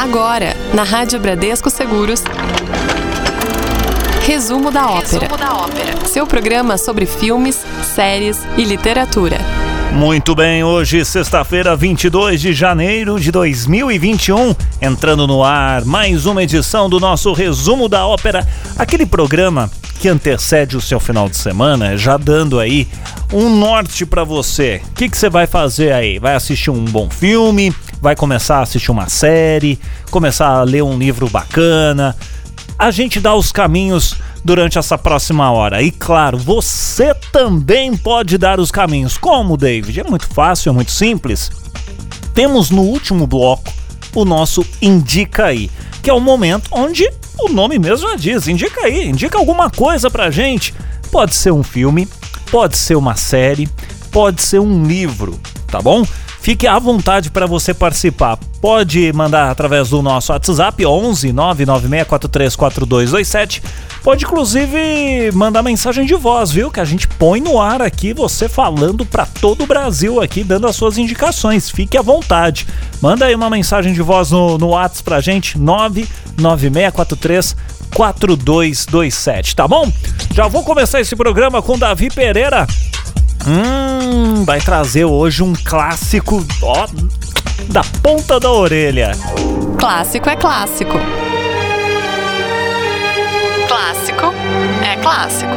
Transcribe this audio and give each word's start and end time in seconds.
Agora, 0.00 0.56
na 0.72 0.82
Rádio 0.82 1.20
Bradesco 1.20 1.68
Seguros. 1.68 2.24
Resumo 4.22 4.70
da 4.70 4.86
ópera. 4.86 5.26
Resumo 5.26 5.36
da 5.36 5.54
ópera. 5.54 6.06
Seu 6.06 6.26
programa 6.26 6.78
sobre 6.78 7.04
filmes, 7.04 7.62
séries 7.94 8.38
e 8.56 8.64
literatura. 8.64 9.36
Muito 9.92 10.34
bem, 10.34 10.64
hoje, 10.64 11.04
sexta-feira, 11.04 11.76
22 11.76 12.40
de 12.40 12.54
janeiro 12.54 13.20
de 13.20 13.30
2021, 13.30 14.54
entrando 14.80 15.26
no 15.26 15.44
ar 15.44 15.84
mais 15.84 16.24
uma 16.24 16.42
edição 16.42 16.88
do 16.88 16.98
nosso 16.98 17.34
Resumo 17.34 17.86
da 17.86 18.06
Ópera, 18.06 18.48
aquele 18.78 19.04
programa 19.04 19.70
que 20.00 20.08
antecede 20.08 20.78
o 20.78 20.80
seu 20.80 20.98
final 20.98 21.28
de 21.28 21.36
semana, 21.36 21.98
já 21.98 22.16
dando 22.16 22.58
aí 22.58 22.88
um 23.30 23.54
norte 23.54 24.06
para 24.06 24.24
você. 24.24 24.80
O 24.92 24.94
que, 24.94 25.10
que 25.10 25.18
você 25.18 25.28
vai 25.28 25.46
fazer 25.46 25.92
aí? 25.92 26.18
Vai 26.18 26.34
assistir 26.34 26.70
um 26.70 26.86
bom 26.86 27.10
filme? 27.10 27.74
Vai 28.00 28.16
começar 28.16 28.58
a 28.58 28.62
assistir 28.62 28.90
uma 28.90 29.08
série? 29.08 29.78
Começar 30.10 30.48
a 30.48 30.62
ler 30.62 30.82
um 30.82 30.98
livro 30.98 31.28
bacana? 31.28 32.16
A 32.78 32.90
gente 32.90 33.20
dá 33.20 33.34
os 33.34 33.52
caminhos 33.52 34.14
durante 34.42 34.78
essa 34.78 34.96
próxima 34.96 35.50
hora. 35.52 35.82
E 35.82 35.90
claro, 35.90 36.38
você 36.38 37.14
também 37.30 37.94
pode 37.94 38.38
dar 38.38 38.58
os 38.58 38.70
caminhos. 38.70 39.18
Como, 39.18 39.56
David? 39.56 40.00
É 40.00 40.04
muito 40.04 40.26
fácil, 40.28 40.70
é 40.70 40.72
muito 40.72 40.90
simples. 40.90 41.50
Temos 42.32 42.70
no 42.70 42.82
último 42.82 43.26
bloco 43.26 43.70
o 44.14 44.24
nosso 44.24 44.64
Indica 44.80 45.46
aí, 45.46 45.70
que 46.02 46.08
é 46.08 46.12
o 46.12 46.20
momento 46.20 46.70
onde 46.72 47.06
o 47.38 47.50
nome 47.50 47.78
mesmo 47.78 48.08
já 48.08 48.16
diz: 48.16 48.48
indica 48.48 48.86
aí, 48.86 49.08
indica 49.08 49.36
alguma 49.36 49.68
coisa 49.68 50.10
pra 50.10 50.30
gente. 50.30 50.74
Pode 51.12 51.34
ser 51.34 51.52
um 51.52 51.62
filme, 51.62 52.08
pode 52.50 52.78
ser 52.78 52.96
uma 52.96 53.14
série, 53.14 53.68
pode 54.10 54.40
ser 54.40 54.58
um 54.58 54.86
livro, 54.86 55.38
tá 55.66 55.82
bom? 55.82 56.02
Fique 56.40 56.66
à 56.66 56.78
vontade 56.78 57.30
para 57.30 57.46
você 57.46 57.74
participar. 57.74 58.38
Pode 58.62 59.12
mandar 59.12 59.50
através 59.50 59.90
do 59.90 60.00
nosso 60.00 60.32
WhatsApp 60.32 60.86
11 60.86 61.32
996434227. 61.32 63.62
Pode 64.02 64.24
inclusive 64.24 65.30
mandar 65.32 65.62
mensagem 65.62 66.06
de 66.06 66.14
voz, 66.14 66.50
viu? 66.50 66.70
Que 66.70 66.80
a 66.80 66.84
gente 66.84 67.06
põe 67.06 67.38
no 67.40 67.60
ar 67.60 67.82
aqui 67.82 68.14
você 68.14 68.48
falando 68.48 69.04
para 69.04 69.26
todo 69.26 69.64
o 69.64 69.66
Brasil 69.66 70.18
aqui, 70.20 70.42
dando 70.42 70.66
as 70.66 70.76
suas 70.76 70.96
indicações. 70.96 71.68
Fique 71.68 71.98
à 71.98 72.02
vontade. 72.02 72.66
Manda 73.02 73.26
aí 73.26 73.34
uma 73.34 73.50
mensagem 73.50 73.92
de 73.92 74.00
voz 74.00 74.30
no, 74.30 74.56
no 74.56 74.68
WhatsApp 74.68 75.04
pra 75.04 75.20
gente, 75.20 75.58
99643 75.58 77.54
4227, 77.94 79.56
tá 79.56 79.66
bom? 79.66 79.90
Já 80.32 80.46
vou 80.48 80.62
começar 80.62 81.00
esse 81.00 81.16
programa 81.16 81.60
com 81.60 81.78
Davi 81.78 82.08
Pereira. 82.08 82.66
Hum, 83.46 84.44
vai 84.44 84.60
trazer 84.60 85.04
hoje 85.04 85.42
um 85.42 85.54
clássico, 85.54 86.46
ó, 86.62 86.86
da 87.68 87.82
ponta 88.02 88.38
da 88.38 88.50
orelha. 88.50 89.12
Clássico 89.78 90.28
é 90.28 90.36
clássico. 90.36 90.98
Clássico 93.66 94.34
é 94.84 94.96
clássico. 94.96 95.56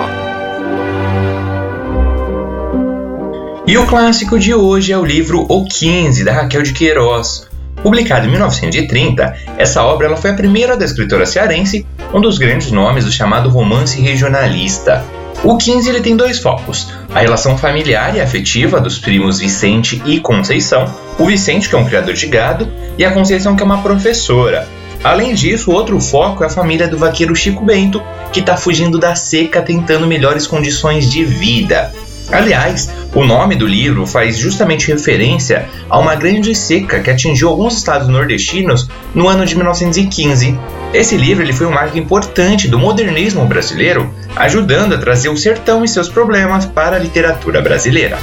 E 3.67 3.77
o 3.77 3.85
clássico 3.85 4.39
de 4.39 4.53
hoje 4.53 4.93
é 4.93 4.97
o 4.97 5.03
livro 5.03 5.45
O 5.49 5.65
15, 5.65 6.23
da 6.23 6.31
Raquel 6.31 6.63
de 6.63 6.73
Queiroz. 6.73 7.49
Publicado 7.81 8.27
em 8.27 8.31
1930, 8.31 9.35
essa 9.57 9.83
obra 9.83 10.07
ela 10.07 10.15
foi 10.15 10.29
a 10.29 10.35
primeira 10.35 10.77
da 10.77 10.85
escritora 10.85 11.25
cearense, 11.25 11.85
um 12.13 12.21
dos 12.21 12.37
grandes 12.37 12.71
nomes 12.71 13.03
do 13.03 13.11
chamado 13.11 13.49
romance 13.49 13.99
regionalista. 13.99 15.03
O 15.43 15.57
15 15.57 15.89
ele 15.89 15.99
tem 15.99 16.15
dois 16.15 16.39
focos: 16.39 16.87
a 17.13 17.19
relação 17.19 17.57
familiar 17.57 18.15
e 18.15 18.21
afetiva 18.21 18.79
dos 18.79 18.97
primos 18.97 19.39
Vicente 19.39 20.01
e 20.05 20.21
Conceição, 20.21 20.93
o 21.19 21.25
Vicente 21.25 21.67
que 21.67 21.75
é 21.75 21.77
um 21.77 21.85
criador 21.85 22.13
de 22.13 22.27
gado 22.27 22.71
e 22.97 23.03
a 23.03 23.11
Conceição 23.11 23.53
que 23.53 23.61
é 23.61 23.65
uma 23.65 23.81
professora. 23.81 24.65
Além 25.03 25.33
disso, 25.33 25.69
outro 25.69 25.99
foco 25.99 26.45
é 26.45 26.47
a 26.47 26.49
família 26.49 26.87
do 26.87 26.97
vaqueiro 26.97 27.35
Chico 27.35 27.65
Bento, 27.65 28.01
que 28.31 28.39
está 28.39 28.55
fugindo 28.55 28.97
da 28.97 29.15
seca 29.15 29.61
tentando 29.61 30.07
melhores 30.07 30.47
condições 30.47 31.11
de 31.11 31.25
vida. 31.25 31.91
Aliás, 32.31 32.89
o 33.13 33.25
nome 33.25 33.55
do 33.55 33.67
livro 33.67 34.07
faz 34.07 34.37
justamente 34.37 34.87
referência 34.87 35.67
a 35.89 35.99
uma 35.99 36.15
grande 36.15 36.55
seca 36.55 37.01
que 37.01 37.09
atingiu 37.09 37.49
alguns 37.49 37.75
estados 37.75 38.07
nordestinos 38.07 38.87
no 39.13 39.27
ano 39.27 39.45
de 39.45 39.55
1915. 39.55 40.57
Esse 40.93 41.17
livro 41.17 41.43
ele 41.43 41.53
foi 41.53 41.67
um 41.67 41.71
marco 41.71 41.97
importante 41.97 42.69
do 42.69 42.79
modernismo 42.79 43.45
brasileiro, 43.45 44.13
ajudando 44.35 44.93
a 44.93 44.97
trazer 44.97 45.29
o 45.29 45.37
sertão 45.37 45.83
e 45.83 45.87
seus 45.87 46.09
problemas 46.09 46.65
para 46.65 46.95
a 46.95 46.99
literatura 46.99 47.61
brasileira. 47.61 48.17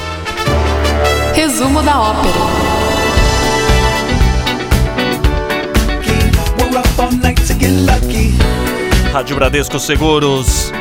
Resumo 1.35 1.83
da 1.83 2.01
ópera. 2.01 2.81
Rádio 9.13 9.35
Bradesco 9.37 9.79
Seguros. 9.81 10.73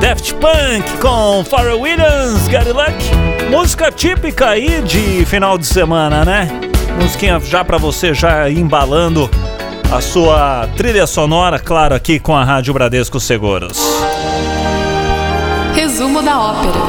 Daft 0.00 0.34
Punk 0.34 0.96
com 1.00 1.44
Pharrell 1.44 1.80
Williams, 1.80 2.48
Gary 2.48 2.72
Luck. 2.72 2.92
Música 3.50 3.92
típica 3.92 4.48
aí 4.48 4.82
de 4.82 5.24
final 5.26 5.56
de 5.56 5.66
semana, 5.66 6.24
né? 6.24 6.48
Musiquinha 7.00 7.38
já 7.38 7.64
para 7.64 7.78
você 7.78 8.12
já 8.12 8.50
embalando 8.50 9.30
a 9.92 10.00
sua 10.00 10.68
trilha 10.76 11.06
sonora, 11.06 11.58
claro, 11.58 11.94
aqui 11.94 12.18
com 12.18 12.36
a 12.36 12.42
Rádio 12.42 12.74
Bradesco 12.74 13.20
Seguros. 13.20 13.78
Resumo 16.02 16.20
da 16.20 16.36
ópera. 16.36 16.80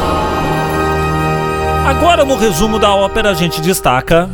Agora 1.88 2.26
no 2.26 2.36
resumo 2.36 2.80
da 2.80 2.96
ópera 2.96 3.30
a 3.30 3.34
gente 3.36 3.62
destaca 3.62 4.28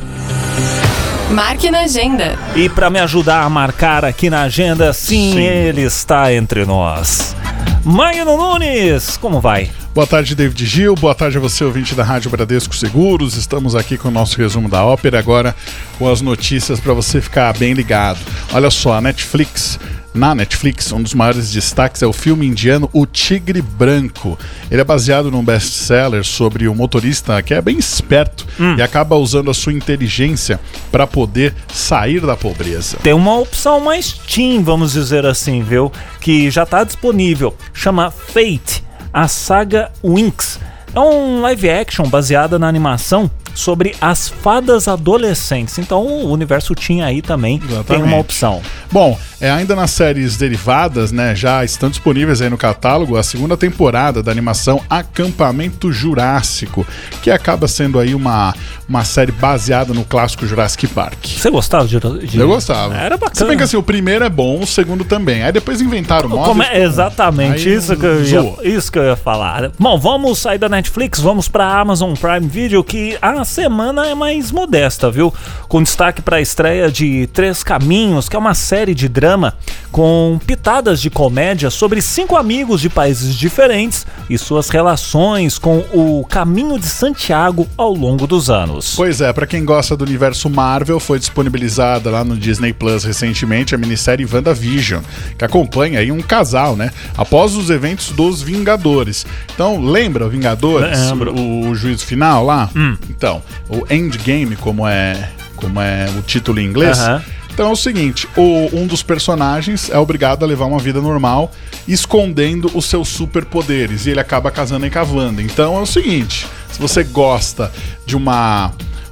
Marque 1.31 1.69
na 1.69 1.81
agenda. 1.81 2.39
E 2.55 2.69
para 2.69 2.89
me 2.89 2.97
ajudar 2.97 3.43
a 3.43 3.49
marcar 3.49 4.05
aqui 4.05 4.29
na 4.29 4.43
agenda, 4.43 4.93
sim, 4.93 5.33
sim. 5.33 5.41
ele 5.41 5.81
está 5.81 6.33
entre 6.33 6.65
nós. 6.65 7.35
Maino 7.83 8.37
Nunes, 8.37 9.17
como 9.17 9.41
vai? 9.41 9.69
Boa 9.99 10.07
tarde, 10.07 10.33
David 10.33 10.65
Gil. 10.65 10.95
Boa 10.95 11.13
tarde 11.13 11.37
a 11.37 11.41
você, 11.41 11.61
ouvinte 11.61 11.93
da 11.93 12.05
Rádio 12.05 12.31
Bradesco 12.31 12.73
Seguros. 12.73 13.35
Estamos 13.35 13.75
aqui 13.75 13.97
com 13.97 14.07
o 14.07 14.11
nosso 14.11 14.37
resumo 14.37 14.69
da 14.69 14.81
ópera, 14.81 15.19
agora 15.19 15.53
com 15.97 16.09
as 16.09 16.21
notícias 16.21 16.79
para 16.79 16.93
você 16.93 17.19
ficar 17.19 17.51
bem 17.57 17.73
ligado. 17.73 18.17
Olha 18.53 18.69
só, 18.69 18.93
a 18.93 19.01
Netflix 19.01 19.77
na 20.13 20.33
Netflix, 20.33 20.91
um 20.93 21.03
dos 21.03 21.13
maiores 21.13 21.51
destaques 21.51 22.01
é 22.01 22.07
o 22.07 22.13
filme 22.13 22.47
indiano 22.47 22.89
O 22.93 23.05
Tigre 23.05 23.61
Branco. 23.61 24.39
Ele 24.71 24.79
é 24.79 24.83
baseado 24.85 25.29
num 25.29 25.43
best-seller 25.43 26.23
sobre 26.23 26.69
um 26.69 26.73
motorista 26.73 27.41
que 27.41 27.53
é 27.53 27.61
bem 27.61 27.77
esperto 27.77 28.47
hum. 28.57 28.75
e 28.77 28.81
acaba 28.81 29.17
usando 29.17 29.51
a 29.51 29.53
sua 29.53 29.73
inteligência 29.73 30.61
para 30.89 31.05
poder 31.05 31.53
sair 31.73 32.21
da 32.21 32.37
pobreza. 32.37 32.97
Tem 33.03 33.13
uma 33.13 33.37
opção 33.37 33.81
mais 33.81 34.13
teen, 34.13 34.63
vamos 34.63 34.93
dizer 34.93 35.25
assim, 35.25 35.61
viu? 35.61 35.91
Que 36.21 36.49
já 36.49 36.63
está 36.63 36.85
disponível. 36.85 37.53
Chama 37.73 38.09
Fate, 38.09 38.83
a 39.13 39.27
saga 39.27 39.91
Winx. 40.03 40.59
É 40.93 40.99
um 40.99 41.41
live 41.41 41.69
action 41.69 42.07
baseada 42.07 42.57
na 42.57 42.67
animação 42.67 43.29
sobre 43.59 43.95
as 44.01 44.27
fadas 44.27 44.87
adolescentes. 44.87 45.77
Então 45.77 46.05
o 46.05 46.31
universo 46.31 46.73
tinha 46.73 47.05
aí 47.05 47.21
também 47.21 47.57
Exatamente. 47.57 47.85
tem 47.85 48.01
uma 48.01 48.17
opção. 48.17 48.61
Bom, 48.91 49.17
é, 49.41 49.49
ainda 49.49 49.75
nas 49.75 49.91
séries 49.91 50.35
derivadas, 50.35 51.11
né, 51.11 51.33
já 51.35 51.63
estão 51.63 51.89
disponíveis 51.89 52.41
aí 52.41 52.49
no 52.49 52.57
catálogo 52.57 53.15
a 53.17 53.23
segunda 53.23 53.55
temporada 53.55 54.21
da 54.21 54.31
animação 54.31 54.81
Acampamento 54.89 55.91
Jurássico, 55.91 56.85
que 57.21 57.31
acaba 57.31 57.67
sendo 57.67 57.99
aí 57.99 58.13
uma, 58.13 58.53
uma 58.87 59.05
série 59.05 59.31
baseada 59.31 59.93
no 59.93 60.03
clássico 60.03 60.45
Jurassic 60.45 60.87
Park. 60.87 61.25
Você 61.25 61.49
gostava 61.49 61.87
de, 61.87 61.99
de... 62.27 62.37
Eu 62.37 62.47
gostava. 62.47 62.95
Era 62.97 63.15
bacana. 63.15 63.35
Se 63.35 63.45
bem 63.45 63.57
que 63.57 63.63
assim, 63.63 63.77
o 63.77 63.83
primeiro 63.83 64.25
é 64.25 64.29
bom, 64.29 64.59
o 64.59 64.67
segundo 64.67 65.05
também. 65.05 65.43
Aí 65.43 65.51
depois 65.51 65.81
inventaram 65.81 66.27
móveis. 66.29 66.69
É, 66.69 66.83
exatamente, 66.83 67.71
isso 67.71 67.95
que, 67.95 68.05
eu 68.05 68.23
ia, 68.23 68.77
isso 68.77 68.91
que 68.91 68.99
eu 68.99 69.03
ia 69.03 69.15
falar. 69.15 69.71
Bom, 69.79 69.97
vamos 69.97 70.39
sair 70.39 70.57
da 70.57 70.67
Netflix, 70.67 71.19
vamos 71.19 71.47
pra 71.47 71.79
Amazon 71.79 72.13
Prime 72.13 72.47
Video, 72.47 72.83
que 72.83 73.17
a 73.21 73.31
semana 73.49 74.07
é 74.07 74.15
mais 74.15 74.51
modesta, 74.51 75.11
viu? 75.11 75.33
Com 75.67 75.83
destaque 75.83 76.21
para 76.21 76.37
a 76.37 76.41
estreia 76.41 76.91
de 76.91 77.27
Três 77.27 77.63
Caminhos, 77.63 78.29
que 78.29 78.35
é 78.35 78.39
uma 78.39 78.53
série 78.53 78.93
de 78.95 79.09
drama 79.09 79.55
com 79.91 80.39
pitadas 80.45 81.01
de 81.01 81.09
comédia 81.09 81.69
sobre 81.69 82.01
cinco 82.01 82.37
amigos 82.37 82.79
de 82.79 82.89
países 82.89 83.35
diferentes 83.35 84.05
e 84.29 84.37
suas 84.37 84.69
relações 84.69 85.57
com 85.57 85.79
o 85.91 86.25
caminho 86.29 86.79
de 86.79 86.85
Santiago 86.85 87.67
ao 87.75 87.93
longo 87.93 88.27
dos 88.27 88.49
anos. 88.49 88.93
Pois 88.95 89.19
é, 89.19 89.33
para 89.33 89.47
quem 89.47 89.65
gosta 89.65 89.97
do 89.97 90.05
universo 90.05 90.49
Marvel, 90.49 90.99
foi 90.99 91.19
disponibilizada 91.19 92.09
lá 92.09 92.23
no 92.23 92.37
Disney 92.37 92.71
Plus 92.71 93.03
recentemente 93.03 93.73
a 93.73 93.77
minissérie 93.77 94.27
WandaVision, 94.31 95.01
que 95.37 95.43
acompanha 95.43 95.99
aí 95.99 96.11
um 96.11 96.21
casal, 96.21 96.75
né? 96.75 96.91
Após 97.17 97.55
os 97.55 97.69
eventos 97.69 98.11
dos 98.11 98.41
Vingadores. 98.41 99.25
Então, 99.53 99.83
lembra 99.83 100.29
Vingadores? 100.29 100.99
Lembro. 101.09 101.33
O, 101.33 101.69
o 101.69 101.75
juízo 101.75 102.05
final 102.05 102.45
lá? 102.45 102.69
Hum. 102.75 102.95
Então, 103.09 103.28
o 103.69 103.85
Endgame, 103.93 104.55
como 104.55 104.87
é, 104.87 105.29
como 105.55 105.79
é 105.79 106.07
o 106.17 106.21
título 106.21 106.59
em 106.59 106.65
inglês. 106.65 106.97
Uh 106.99 107.01
-huh 107.01 107.21
então 107.59 107.67
é 107.67 107.73
o 107.73 107.75
seguinte: 107.75 108.25
o, 108.37 108.69
um 108.71 108.87
dos 108.87 109.03
personagens 109.03 109.89
é 109.89 109.97
obrigado 109.97 110.43
a 110.43 110.47
levar 110.47 110.63
uma 110.65 110.79
vida 110.79 111.01
normal, 111.01 111.51
escondendo 111.85 112.71
os 112.73 112.85
seus 112.85 113.09
superpoderes. 113.09 114.05
E 114.05 114.11
ele 114.11 114.19
acaba 114.21 114.49
casando 114.49 114.85
em 114.85 114.89
Cavanda. 114.89 115.41
Então 115.41 115.77
é 115.77 115.81
o 115.81 115.85
seguinte: 115.85 116.47
se 116.71 116.79
você 116.79 117.03
gosta 117.03 117.69
de 118.05 118.15
uma 118.15 118.71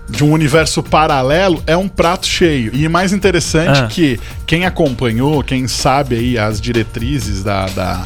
de 0.09 0.23
um 0.23 0.31
universo 0.31 0.81
paralelo 0.81 1.61
é 1.67 1.75
um 1.75 1.89
prato 1.89 2.25
cheio. 2.25 2.71
E 2.73 2.87
mais 2.87 3.11
interessante 3.11 3.81
Ah. 3.81 3.87
que 3.87 4.17
quem 4.45 4.63
acompanhou, 4.65 5.43
quem 5.43 5.67
sabe 5.67 6.15
aí 6.15 6.37
as 6.37 6.61
diretrizes 6.61 7.43
da, 7.43 7.65
da, 7.65 8.05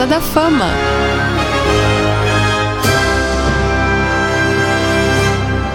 Da 0.09 0.21
Fama. 0.21 0.67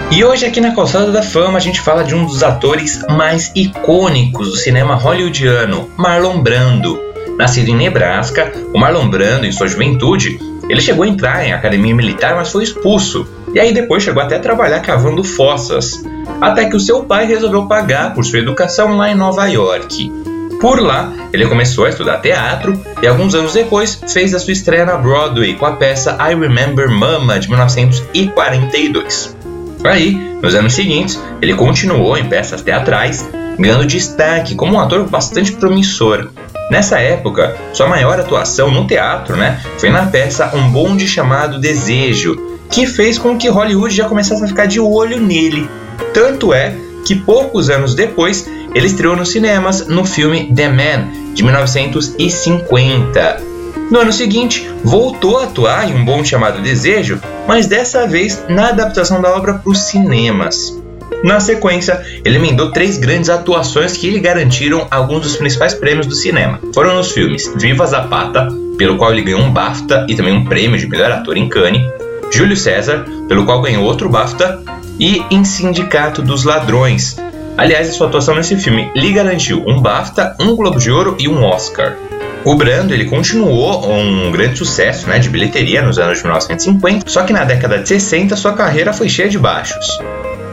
E 0.09 0.23
hoje 0.23 0.45
aqui 0.45 0.61
na 0.61 0.73
Calçada 0.73 1.11
da 1.11 1.21
Fama 1.21 1.57
a 1.57 1.61
gente 1.61 1.81
fala 1.81 2.03
de 2.03 2.15
um 2.15 2.25
dos 2.25 2.41
atores 2.41 3.03
mais 3.09 3.51
icônicos 3.53 4.51
do 4.51 4.55
cinema 4.55 4.95
hollywoodiano, 4.95 5.89
Marlon 5.97 6.41
Brando. 6.41 6.97
Nascido 7.37 7.69
em 7.69 7.75
Nebraska, 7.75 8.53
o 8.73 8.79
Marlon 8.79 9.09
Brando 9.09 9.45
em 9.45 9.51
sua 9.51 9.67
juventude, 9.67 10.39
ele 10.69 10.79
chegou 10.79 11.03
a 11.03 11.07
entrar 11.07 11.45
em 11.45 11.51
academia 11.51 11.93
militar, 11.93 12.35
mas 12.35 12.51
foi 12.51 12.63
expulso. 12.63 13.27
E 13.53 13.59
aí 13.59 13.73
depois 13.73 14.03
chegou 14.03 14.23
até 14.23 14.37
a 14.37 14.39
trabalhar 14.39 14.79
cavando 14.79 15.25
fossas. 15.25 16.03
Até 16.39 16.69
que 16.69 16.75
o 16.75 16.79
seu 16.79 17.03
pai 17.03 17.25
resolveu 17.25 17.67
pagar 17.67 18.13
por 18.13 18.23
sua 18.23 18.39
educação 18.39 18.95
lá 18.95 19.11
em 19.11 19.15
Nova 19.15 19.45
York. 19.47 20.30
Por 20.61 20.79
lá, 20.79 21.11
ele 21.33 21.47
começou 21.47 21.85
a 21.85 21.89
estudar 21.89 22.19
teatro 22.19 22.79
e 23.01 23.07
alguns 23.07 23.33
anos 23.33 23.53
depois 23.53 23.99
fez 24.13 24.31
a 24.35 24.39
sua 24.39 24.53
estreia 24.53 24.85
na 24.85 24.95
Broadway 24.95 25.55
com 25.55 25.65
a 25.65 25.71
peça 25.71 26.15
I 26.21 26.35
Remember 26.35 26.87
Mama 26.87 27.39
de 27.39 27.49
1942. 27.49 29.35
Aí, 29.83 30.13
nos 30.39 30.53
anos 30.53 30.73
seguintes, 30.73 31.19
ele 31.41 31.55
continuou 31.55 32.15
em 32.15 32.29
peças 32.29 32.61
teatrais, 32.61 33.27
ganhando 33.57 33.87
destaque 33.87 34.53
como 34.53 34.75
um 34.75 34.79
ator 34.79 35.09
bastante 35.09 35.51
promissor. 35.53 36.29
Nessa 36.69 36.99
época, 36.99 37.57
sua 37.73 37.87
maior 37.87 38.19
atuação 38.19 38.69
no 38.69 38.85
teatro 38.85 39.35
né, 39.35 39.59
foi 39.79 39.89
na 39.89 40.05
peça 40.05 40.55
Um 40.55 40.69
Bonde 40.69 41.07
Chamado 41.07 41.59
Desejo, 41.59 42.37
que 42.69 42.85
fez 42.85 43.17
com 43.17 43.35
que 43.35 43.49
Hollywood 43.49 43.95
já 43.95 44.07
começasse 44.07 44.43
a 44.43 44.47
ficar 44.47 44.67
de 44.67 44.79
olho 44.79 45.19
nele. 45.19 45.67
Tanto 46.13 46.53
é 46.53 46.75
que 47.05 47.15
poucos 47.15 47.69
anos 47.69 47.95
depois 47.95 48.45
ele 48.73 48.87
estreou 48.87 49.15
nos 49.15 49.29
cinemas 49.29 49.87
no 49.87 50.05
filme 50.05 50.53
The 50.53 50.69
Man, 50.69 51.33
de 51.33 51.43
1950. 51.43 53.51
No 53.89 53.99
ano 53.99 54.13
seguinte, 54.13 54.69
voltou 54.83 55.37
a 55.37 55.43
atuar 55.43 55.89
em 55.89 55.93
Um 55.93 56.05
Bom 56.05 56.23
Chamado 56.23 56.61
Desejo, 56.61 57.19
mas 57.47 57.67
dessa 57.67 58.07
vez 58.07 58.43
na 58.47 58.69
adaptação 58.69 59.21
da 59.21 59.35
obra 59.35 59.55
para 59.55 59.69
os 59.69 59.79
cinemas. 59.79 60.79
Na 61.23 61.39
sequência, 61.39 62.01
ele 62.25 62.37
emendou 62.37 62.71
três 62.71 62.97
grandes 62.97 63.29
atuações 63.29 63.95
que 63.95 64.09
lhe 64.09 64.19
garantiram 64.19 64.87
alguns 64.89 65.21
dos 65.21 65.35
principais 65.35 65.73
prêmios 65.73 66.07
do 66.07 66.15
cinema. 66.15 66.59
Foram 66.73 66.95
nos 66.95 67.11
filmes 67.11 67.51
Viva 67.57 67.85
Zapata, 67.85 68.47
pelo 68.77 68.97
qual 68.97 69.11
ele 69.11 69.21
ganhou 69.21 69.41
um 69.41 69.51
BAFTA 69.51 70.07
e 70.09 70.15
também 70.15 70.33
um 70.33 70.45
prêmio 70.45 70.79
de 70.79 70.87
melhor 70.87 71.11
ator 71.11 71.37
em 71.37 71.47
Cannes, 71.47 71.83
Júlio 72.31 72.57
César, 72.57 73.05
pelo 73.27 73.45
qual 73.45 73.61
ganhou 73.61 73.83
outro 73.83 74.09
BAFTA, 74.09 74.63
e 75.01 75.25
em 75.31 75.43
Sindicato 75.43 76.21
dos 76.21 76.43
Ladrões. 76.43 77.17
Aliás, 77.57 77.89
a 77.89 77.91
sua 77.91 78.07
atuação 78.07 78.35
nesse 78.35 78.55
filme 78.55 78.91
lhe 78.95 79.11
garantiu 79.11 79.63
um 79.67 79.81
BAFTA, 79.81 80.35
um 80.39 80.55
Globo 80.55 80.77
de 80.77 80.91
Ouro 80.91 81.17
e 81.19 81.27
um 81.27 81.43
Oscar. 81.43 81.97
O 82.45 82.55
Brando 82.55 82.93
ele 82.93 83.05
continuou 83.05 83.91
um 83.91 84.31
grande 84.31 84.57
sucesso 84.57 85.07
né, 85.07 85.17
de 85.17 85.29
bilheteria 85.29 85.81
nos 85.81 85.97
anos 85.97 86.19
de 86.19 86.23
1950, 86.23 87.09
só 87.09 87.23
que 87.23 87.33
na 87.33 87.43
década 87.43 87.79
de 87.79 87.87
60 87.87 88.35
sua 88.35 88.53
carreira 88.53 88.93
foi 88.93 89.09
cheia 89.09 89.27
de 89.27 89.39
baixos. 89.39 89.99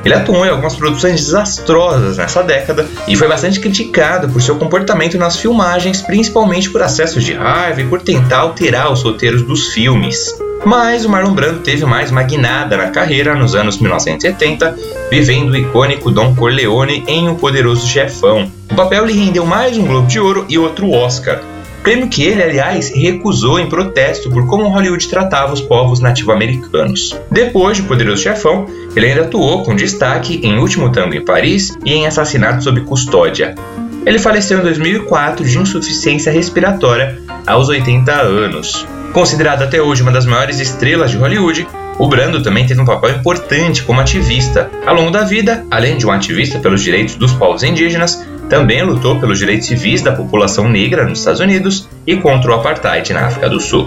Ele 0.05 0.15
atuou 0.15 0.45
em 0.45 0.49
algumas 0.49 0.77
produções 0.77 1.25
desastrosas 1.25 2.19
nessa 2.19 2.43
década 2.43 2.87
e 3.07 3.17
foi 3.17 3.29
bastante 3.29 3.61
criticado 3.61 4.29
por 4.29 4.41
seu 4.41 4.57
comportamento 4.57 5.19
nas 5.19 5.37
filmagens, 5.37 6.03
principalmente 6.03 6.71
por 6.71 6.83
acessos 6.83 7.25
de 7.25 7.35
raiva 7.35 7.81
e 7.81 7.87
por 7.87 8.01
tentar 8.01 8.39
alterar 8.39 8.93
os 8.93 9.03
roteiros 9.03 9.43
dos 9.43 9.69
filmes. 9.69 10.35
Mas 10.65 11.05
o 11.05 11.09
Marlon 11.09 11.35
Brando 11.35 11.61
teve 11.61 11.85
mais 11.85 12.11
uma 12.11 12.23
guinada 12.23 12.77
na 12.77 12.91
carreira 12.91 13.35
nos 13.35 13.55
anos 13.55 13.79
1970, 13.79 14.77
vivendo 15.11 15.51
o 15.51 15.57
icônico 15.57 16.11
Don 16.11 16.35
Corleone 16.35 17.05
em 17.07 17.29
O 17.29 17.37
Poderoso 17.37 17.87
Chefão. 17.87 18.51
O 18.71 18.75
papel 18.75 19.05
lhe 19.07 19.13
rendeu 19.13 19.47
mais 19.47 19.79
um 19.79 19.87
Globo 19.87 20.09
de 20.09 20.19
Ouro 20.19 20.45
e 20.49 20.59
outro 20.59 20.91
Oscar. 20.91 21.41
Prêmio 21.89 22.11
que 22.11 22.23
ele, 22.23 22.43
aliás, 22.43 22.91
recusou 22.91 23.59
em 23.59 23.67
protesto 23.67 24.29
por 24.29 24.47
como 24.47 24.69
Hollywood 24.69 25.09
tratava 25.09 25.55
os 25.55 25.63
povos 25.63 26.01
nativo-americanos. 26.01 27.19
Depois 27.31 27.79
de 27.79 27.83
Poderoso 27.85 28.25
Chefão, 28.25 28.67
ele 28.95 29.07
ainda 29.07 29.23
atuou 29.23 29.63
com 29.63 29.75
destaque 29.75 30.39
em 30.43 30.59
Último 30.59 30.93
Tango 30.93 31.15
em 31.15 31.25
Paris 31.25 31.79
e 31.87 31.95
em 31.95 32.07
Assassinato 32.07 32.63
sob 32.63 32.83
Custódia. 32.83 33.55
Ele 34.05 34.19
faleceu 34.19 34.59
em 34.59 34.63
2004 34.65 35.47
de 35.47 35.57
insuficiência 35.57 36.31
respiratória 36.31 37.23
aos 37.47 37.71
80 37.71 38.13
anos. 38.13 38.87
Considerado 39.15 39.63
até 39.63 39.81
hoje 39.81 40.03
uma 40.03 40.13
das 40.13 40.27
maiores 40.27 40.61
estrelas 40.61 41.11
de 41.11 41.17
Hollywood, 41.17 41.67
o 41.99 42.07
Brando 42.07 42.43
também 42.43 42.67
teve 42.67 42.83
um 42.83 42.85
papel 42.85 43.17
importante 43.17 43.83
como 43.83 43.99
ativista. 43.99 44.71
Ao 44.85 44.95
longo 44.95 45.11
da 45.11 45.25
vida, 45.25 45.65
além 45.71 45.97
de 45.97 46.07
um 46.07 46.13
ativista 46.13 46.59
pelos 46.59 46.83
direitos 46.83 47.15
dos 47.15 47.33
povos 47.33 47.63
indígenas, 47.63 48.29
também 48.49 48.83
lutou 48.83 49.21
pelos 49.21 49.39
direitos 49.39 49.67
civis 49.67 50.03
da 50.03 50.13
população 50.13 50.69
negra 50.69 51.05
nos 51.05 51.19
Estados 51.19 51.41
Unidos 51.41 51.89
e 52.07 52.17
contra 52.17 52.51
o 52.51 52.55
apartheid 52.55 53.13
na 53.13 53.27
África 53.27 53.49
do 53.49 53.61
Sul. 53.61 53.87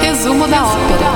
Resumo 0.00 0.46
da 0.46 0.64
ópera. 0.64 1.10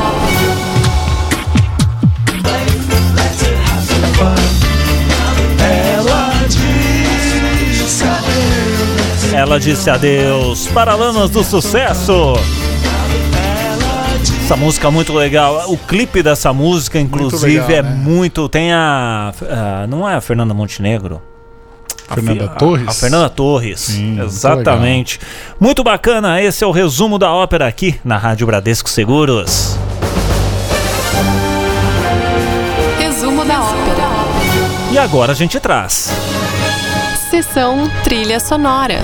Ela 9.33 9.59
disse 9.59 9.91
adeus 9.91 10.69
para 10.69 10.95
Lanas 10.95 11.29
do 11.29 11.43
Sucesso. 11.43 12.35
Essa 14.45 14.57
música 14.57 14.89
é 14.89 14.91
muito 14.91 15.15
legal. 15.15 15.65
O 15.73 15.79
clipe 15.79 16.23
dessa 16.23 16.53
música, 16.53 17.01
inclusive, 17.01 17.47
legal, 17.61 17.71
é 17.71 17.83
né? 17.83 17.91
muito. 17.91 18.47
Tem 18.47 18.75
a, 18.75 19.33
a- 19.51 19.87
Não 19.87 20.07
é 20.07 20.15
a 20.15 20.21
Fernanda 20.21 20.53
Montenegro? 20.53 21.23
A 22.07 22.15
Fernanda 22.17 22.45
fi- 22.45 22.51
a- 22.51 22.55
Torres? 22.55 22.89
A, 22.89 22.93
Fernanda 22.93 23.29
Torres. 23.31 23.81
Sim, 23.81 24.07
muito 24.13 24.25
Exatamente. 24.25 25.19
Muito, 25.59 25.83
bacana. 25.83 26.43
Esse 26.43 26.63
é 26.63 26.67
o 26.67 26.71
resumo 26.73 27.19
da 27.19 27.33
ópera 27.33 27.67
aqui 27.67 27.99
na 28.05 28.19
Rádio 28.19 28.47
Bradesco 28.47 28.91
Seguros. 28.91 29.79
Resumo 32.99 33.43
E 34.93 34.99
agora 34.99 35.33
a 35.33 35.35
gente 35.35 35.59
traz. 35.59 36.11
Sessão 37.31 37.91
Trilha 38.03 38.39
Sonora. 38.39 39.03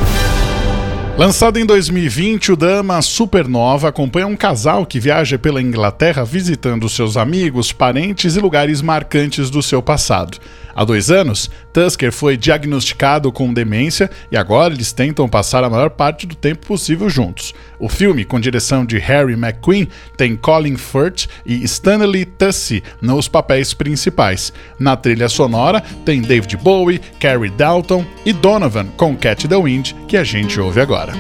Lançado 1.21 1.59
em 1.59 1.67
2020, 1.67 2.53
o 2.53 2.57
drama 2.57 3.03
Supernova 3.03 3.91
acompanha 3.91 4.27
um 4.27 4.35
casal 4.35 4.87
que 4.87 4.99
viaja 4.99 5.39
pela 5.39 5.61
Inglaterra 5.61 6.25
visitando 6.25 6.89
seus 6.89 7.15
amigos, 7.15 7.75
parentes 7.75 8.37
e 8.37 8.41
lugares 8.41 8.81
marcantes 8.81 9.51
do 9.51 9.63
seu 9.63 9.83
passado. 9.83 10.39
Há 10.81 10.85
dois 10.87 11.11
anos, 11.11 11.51
Tusker 11.75 12.11
foi 12.11 12.39
diagnosticado 12.39 13.31
com 13.31 13.53
demência 13.53 14.11
e 14.33 14.37
agora 14.39 14.73
eles 14.73 14.95
tentam 14.95 15.29
passar 15.29 15.63
a 15.63 15.69
maior 15.69 15.91
parte 15.91 16.27
do 16.27 16.35
tempo 16.35 16.67
possível 16.67 17.11
juntos. 17.11 17.53
O 17.79 17.87
filme, 17.87 18.25
com 18.25 18.41
direção 18.41 18.87
de 18.87 18.97
Harry 18.97 19.35
McQueen, 19.35 19.87
tem 20.17 20.35
Colin 20.35 20.79
Firth 20.79 21.27
e 21.45 21.63
Stanley 21.65 22.25
Tucci 22.25 22.83
nos 22.99 23.29
papéis 23.29 23.75
principais. 23.75 24.55
Na 24.79 24.97
trilha 24.97 25.29
sonora, 25.29 25.83
tem 26.07 26.23
David 26.23 26.57
Bowie, 26.57 26.99
Carrie 27.21 27.51
Dalton 27.51 28.03
e 28.25 28.33
Donovan 28.33 28.87
com 28.97 29.15
Cat 29.15 29.47
the 29.47 29.57
Wind, 29.57 29.93
que 30.09 30.17
a 30.17 30.25
gente 30.25 30.59
ouve 30.59 30.81
agora. 30.81 31.13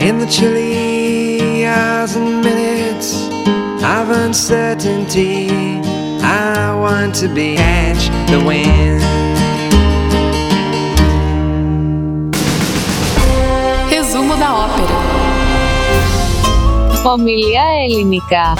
In 0.00 0.18
the 0.18 0.26
chilly 0.28 1.64
hours 1.64 2.16
and 2.16 2.42
minutes 2.42 3.14
of 3.80 4.10
uncertainty 4.10 5.93
I 6.34 6.74
want 6.74 7.14
to 7.20 7.28
be 7.28 7.54
catch 7.54 8.10
the 8.26 8.38
wind. 8.38 9.00
Resumo 13.88 14.36
da 14.36 14.52
ópera. 14.52 14.88
Família 17.04 17.84
Helênica. 17.84 18.56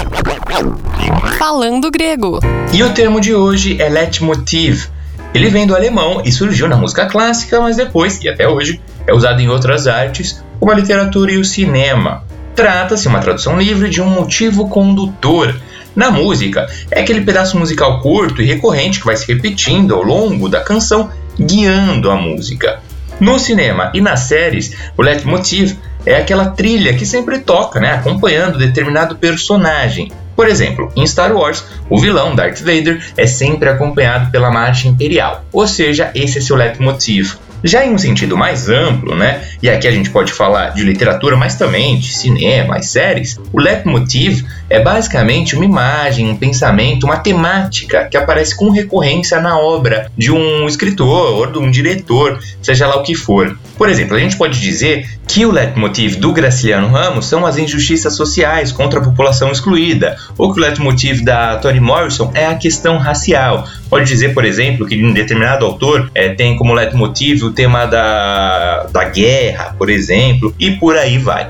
Falando 1.36 1.90
grego. 1.90 2.38
E 2.72 2.80
o 2.84 2.94
termo 2.94 3.20
de 3.20 3.34
hoje 3.34 3.82
é 3.82 3.88
leitmotiv. 3.88 4.86
Ele 5.34 5.48
vem 5.48 5.66
do 5.66 5.74
alemão 5.74 6.22
e 6.24 6.30
surgiu 6.30 6.68
na 6.68 6.76
música 6.76 7.06
clássica, 7.06 7.60
mas 7.60 7.74
depois, 7.74 8.22
e 8.22 8.28
até 8.28 8.48
hoje, 8.48 8.80
é 9.04 9.12
usado 9.12 9.40
em 9.40 9.48
outras 9.48 9.88
artes, 9.88 10.40
como 10.60 10.70
a 10.70 10.76
literatura 10.76 11.32
e 11.32 11.38
o 11.38 11.44
cinema. 11.44 12.22
Trata-se, 12.54 13.08
uma 13.08 13.18
tradução 13.18 13.58
livre, 13.58 13.90
de 13.90 14.00
um 14.00 14.08
motivo 14.08 14.68
condutor 14.68 15.52
na 15.94 16.10
música, 16.10 16.66
é 16.90 17.00
aquele 17.00 17.20
pedaço 17.20 17.58
musical 17.58 18.00
curto 18.00 18.42
e 18.42 18.46
recorrente 18.46 19.00
que 19.00 19.06
vai 19.06 19.16
se 19.16 19.32
repetindo 19.32 19.94
ao 19.94 20.02
longo 20.02 20.48
da 20.48 20.60
canção, 20.60 21.10
guiando 21.38 22.10
a 22.10 22.16
música. 22.16 22.80
No 23.20 23.38
cinema 23.38 23.90
e 23.94 24.00
nas 24.00 24.20
séries, 24.20 24.74
o 24.96 25.02
leitmotiv 25.02 25.76
é 26.04 26.16
aquela 26.16 26.50
trilha 26.50 26.94
que 26.94 27.06
sempre 27.06 27.38
toca, 27.38 27.80
né, 27.80 27.92
acompanhando 27.92 28.58
determinado 28.58 29.16
personagem. 29.16 30.10
Por 30.34 30.48
exemplo, 30.48 30.92
em 30.96 31.06
Star 31.06 31.32
Wars, 31.32 31.64
o 31.88 31.98
vilão 31.98 32.34
Darth 32.34 32.58
Vader 32.58 33.00
é 33.16 33.26
sempre 33.26 33.68
acompanhado 33.68 34.30
pela 34.30 34.50
marcha 34.50 34.88
imperial, 34.88 35.44
ou 35.52 35.66
seja, 35.66 36.10
esse 36.14 36.38
é 36.38 36.40
seu 36.40 36.56
leitmotiv. 36.56 37.36
Já 37.64 37.83
em 37.83 37.94
um 37.94 37.99
sentido 37.99 38.37
mais 38.37 38.68
amplo, 38.68 39.16
né? 39.16 39.42
E 39.62 39.71
aqui 39.71 39.88
a 39.88 39.90
gente 39.90 40.11
pode 40.11 40.30
falar 40.30 40.75
de 40.75 40.85
literatura, 40.85 41.35
mas 41.35 41.54
também 41.54 41.99
de 41.99 42.12
cinema 42.12 42.78
e 42.78 42.83
séries. 42.83 43.40
O 43.50 43.59
leitmotiv 43.59 44.44
é 44.68 44.80
basicamente 44.80 45.56
uma 45.56 45.64
imagem, 45.64 46.28
um 46.28 46.37
pensamento, 46.37 47.04
uma 47.04 47.16
temática 47.16 48.04
que 48.04 48.18
aparece 48.18 48.54
com 48.54 48.68
recorrência 48.68 49.40
na 49.40 49.59
obra 49.59 50.11
de 50.16 50.30
um 50.30 50.66
escritor 50.66 51.38
ou 51.38 51.47
de 51.47 51.59
um 51.59 51.71
diretor, 51.71 52.38
seja 52.61 52.87
lá 52.87 52.97
o 52.97 53.02
que 53.02 53.14
for. 53.14 53.59
Por 53.78 53.88
exemplo, 53.88 54.14
a 54.14 54.21
gente 54.21 54.37
pode 54.37 54.61
dizer 54.61 55.09
que 55.26 55.44
o 55.44 55.50
leitmotiv 55.50 56.16
do 56.16 56.32
Graciliano 56.32 56.88
Ramos 56.88 57.26
são 57.26 57.44
as 57.46 57.56
injustiças 57.56 58.14
sociais 58.14 58.70
contra 58.70 59.00
a 59.00 59.02
população 59.02 59.50
excluída, 59.50 60.16
ou 60.36 60.52
que 60.52 60.60
o 60.60 60.62
leitmotiv 60.62 61.22
da 61.22 61.56
Toni 61.56 61.80
Morrison 61.80 62.30
é 62.34 62.46
a 62.46 62.54
questão 62.54 62.98
racial. 62.98 63.66
Pode 63.88 64.06
dizer, 64.06 64.34
por 64.34 64.44
exemplo, 64.44 64.86
que 64.86 65.02
um 65.02 65.12
determinado 65.12 65.64
autor 65.64 66.10
é, 66.14 66.28
tem 66.28 66.56
como 66.56 66.74
leitmotiv 66.74 67.42
o 67.44 67.50
tema 67.50 67.86
da, 67.86 68.86
da 68.92 69.04
guerra, 69.04 69.74
por 69.76 69.90
exemplo, 69.90 70.54
e 70.58 70.72
por 70.72 70.96
aí 70.96 71.18
vai. 71.18 71.48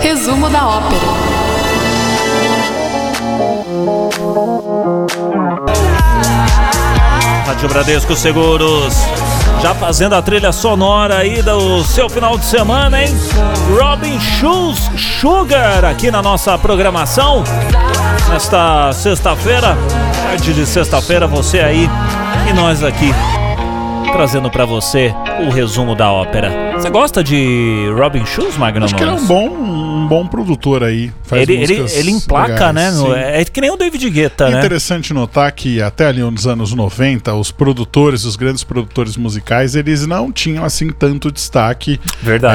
Resumo 0.00 0.48
da 0.48 0.66
ópera. 0.66 1.40
Rádio 7.46 7.68
Bradesco 7.68 8.16
Seguros, 8.16 8.94
já 9.62 9.74
fazendo 9.74 10.14
a 10.14 10.22
trilha 10.22 10.52
sonora 10.52 11.18
aí 11.18 11.42
do 11.42 11.84
seu 11.84 12.08
final 12.08 12.38
de 12.38 12.44
semana, 12.44 13.02
hein? 13.02 13.08
Robin 13.78 14.18
Shoes 14.18 14.90
Sugar 14.96 15.84
aqui 15.84 16.10
na 16.10 16.22
nossa 16.22 16.56
programação. 16.56 17.44
Nesta 18.30 18.92
sexta-feira, 18.92 19.76
tarde 20.22 20.54
de 20.54 20.64
sexta-feira, 20.64 21.26
você 21.26 21.60
aí 21.60 21.88
e 22.48 22.52
nós 22.54 22.82
aqui 22.82 23.12
trazendo 24.12 24.50
para 24.50 24.64
você 24.64 25.14
o 25.46 25.50
resumo 25.50 25.94
da 25.94 26.10
ópera. 26.10 26.69
Você 26.80 26.88
gosta 26.88 27.22
de 27.22 27.92
Robin 27.94 28.24
Schulz, 28.24 28.56
Magno? 28.56 28.86
Acho 28.86 28.96
que 28.96 29.02
ele 29.02 29.10
é 29.10 29.14
um 29.14 29.26
bom, 29.26 29.50
um 29.50 30.08
bom 30.08 30.26
produtor 30.26 30.82
aí. 30.82 31.12
Faz 31.24 31.42
ele, 31.42 31.52
ele, 31.62 31.74
ele 31.74 32.10
emplaca, 32.10 32.52
legais, 32.52 32.74
né? 32.74 32.90
No, 32.90 33.14
é 33.14 33.44
que 33.44 33.60
nem 33.60 33.70
o 33.70 33.76
David 33.76 34.08
Guetta, 34.08 34.46
é 34.46 34.52
né? 34.52 34.58
interessante 34.60 35.12
notar 35.12 35.52
que 35.52 35.82
até 35.82 36.06
ali 36.06 36.22
nos 36.22 36.46
anos 36.46 36.72
90, 36.72 37.34
os 37.34 37.50
produtores, 37.50 38.24
os 38.24 38.34
grandes 38.34 38.64
produtores 38.64 39.18
musicais, 39.18 39.74
eles 39.74 40.06
não 40.06 40.32
tinham 40.32 40.64
assim 40.64 40.88
tanto 40.88 41.30
destaque. 41.30 42.00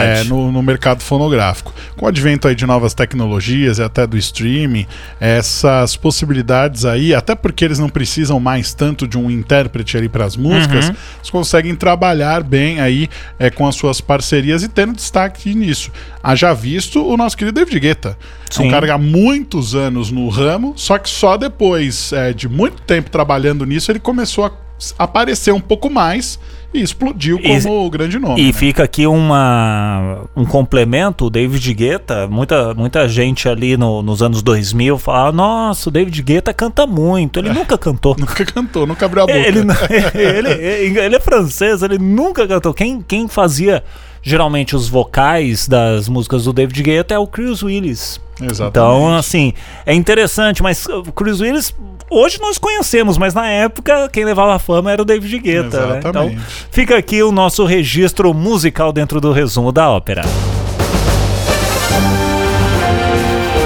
É, 0.02 0.24
no, 0.24 0.52
no 0.52 0.64
mercado 0.64 1.04
fonográfico. 1.04 1.72
Com 1.96 2.06
o 2.06 2.10
advento 2.10 2.48
aí 2.48 2.56
de 2.56 2.66
novas 2.66 2.96
tecnologias 2.96 3.78
e 3.78 3.84
até 3.84 4.08
do 4.08 4.18
streaming, 4.18 4.88
essas 5.20 5.96
possibilidades 5.96 6.84
aí, 6.84 7.14
até 7.14 7.36
porque 7.36 7.64
eles 7.64 7.78
não 7.78 7.90
precisam 7.90 8.40
mais 8.40 8.74
tanto 8.74 9.08
de 9.08 9.20
um 9.20 9.30
intérprete 9.30 9.96
ali 9.96 10.10
para 10.10 10.26
as 10.26 10.36
músicas, 10.36 10.90
uhum. 10.90 10.96
eles 11.20 11.30
conseguem 11.30 11.76
trabalhar 11.76 12.42
bem 12.42 12.80
aí 12.80 13.08
é, 13.38 13.52
com 13.52 13.68
as 13.68 13.76
suas 13.76 14.02
parcerias 14.02 14.15
e 14.64 14.68
tendo 14.68 14.94
destaque 14.94 15.54
nisso. 15.54 15.92
Haja 16.24 16.54
visto 16.54 17.06
o 17.06 17.18
nosso 17.18 17.38
querido 17.38 17.56
David 17.56 17.80
Guetta. 17.80 18.18
Sim. 18.50 18.64
É 18.64 18.68
um 18.68 18.72
cara 18.72 18.94
há 18.94 18.98
muitos 18.98 19.76
anos 19.76 20.12
no 20.12 20.28
ramo, 20.30 20.74
só 20.76 20.98
que 20.98 21.10
só 21.10 21.38
depois 21.38 22.12
é, 22.14 22.34
de 22.34 22.48
muito 22.48 22.82
tempo 22.84 23.10
trabalhando 23.10 23.66
nisso 23.66 23.92
ele 23.92 24.00
começou 24.00 24.46
a 24.46 24.52
aparecer 24.98 25.54
um 25.54 25.60
pouco 25.60 25.90
mais 25.90 26.40
e 26.74 26.82
explodiu 26.82 27.40
como 27.40 27.88
e, 27.88 27.90
grande 27.90 28.20
nome. 28.20 28.42
E 28.42 28.46
né? 28.48 28.54
fica 28.54 28.84
aqui 28.84 29.08
uma, 29.08 30.22
um 30.36 30.46
complemento, 30.46 31.26
o 31.26 31.30
David 31.30 31.74
Guetta, 31.74 32.28
muita, 32.28 32.74
muita 32.74 33.08
gente 33.08 33.48
ali 33.48 33.78
no, 33.78 34.02
nos 34.02 34.22
anos 34.22 34.42
2000 34.42 34.98
fala, 34.98 35.32
nossa, 35.32 35.90
o 35.90 35.92
David 35.92 36.22
Guetta 36.22 36.54
canta 36.54 36.86
muito, 36.86 37.40
ele 37.40 37.50
é, 37.50 37.54
nunca 37.54 37.78
cantou. 37.78 38.16
Nunca 38.26 38.46
cantou, 38.46 38.88
nunca 38.88 39.06
abriu 39.06 39.24
a 39.24 39.28
boca. 39.28 39.38
Ele, 39.38 39.60
ele, 40.14 40.50
ele, 40.50 41.00
ele 41.00 41.16
é 41.16 41.20
francês, 41.20 41.84
ele 41.84 41.98
nunca 41.98 42.48
cantou. 42.48 42.74
Quem, 42.74 43.02
quem 43.02 43.28
fazia 43.28 43.84
geralmente 44.26 44.76
os 44.76 44.90
vocais 44.90 45.68
das 45.68 46.10
músicas 46.10 46.46
do 46.46 46.52
David 46.52 46.82
Guetta 46.82 47.14
é 47.14 47.20
o 47.20 47.28
Chris 47.28 47.62
Willis. 47.62 48.20
Exatamente. 48.42 48.70
Então, 48.70 49.16
assim, 49.16 49.54
é 49.86 49.94
interessante, 49.94 50.64
mas 50.64 50.86
o 50.88 51.12
Chris 51.12 51.40
Willis 51.40 51.74
hoje 52.10 52.40
nós 52.40 52.58
conhecemos, 52.58 53.18
mas 53.18 53.34
na 53.34 53.48
época 53.48 54.10
quem 54.12 54.26
levava 54.26 54.56
a 54.56 54.60
fama 54.60 54.92
era 54.92 55.02
o 55.02 55.06
David 55.06 55.40
Guetta. 55.40 55.86
Né? 55.88 56.02
Então 56.06 56.36
fica 56.72 56.98
aqui 56.98 57.22
o 57.24 57.32
nosso 57.32 57.66
registro 57.66 58.34
musical 58.34 58.92
dentro 58.92 59.20
do 59.20 59.32
resumo 59.32 59.72
da 59.72 59.90
ópera. 59.90 60.24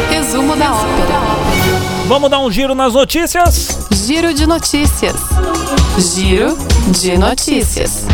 Resumo 0.10 0.56
da 0.56 0.72
ópera. 0.72 1.20
Vamos 2.08 2.30
dar 2.32 2.40
um 2.40 2.50
giro 2.52 2.74
nas 2.74 2.94
notícias? 2.94 3.88
Giro 3.92 4.34
de 4.34 4.48
notícias. 4.48 5.16
Giro 6.16 6.58
de 7.00 7.18
notícias. 7.18 8.08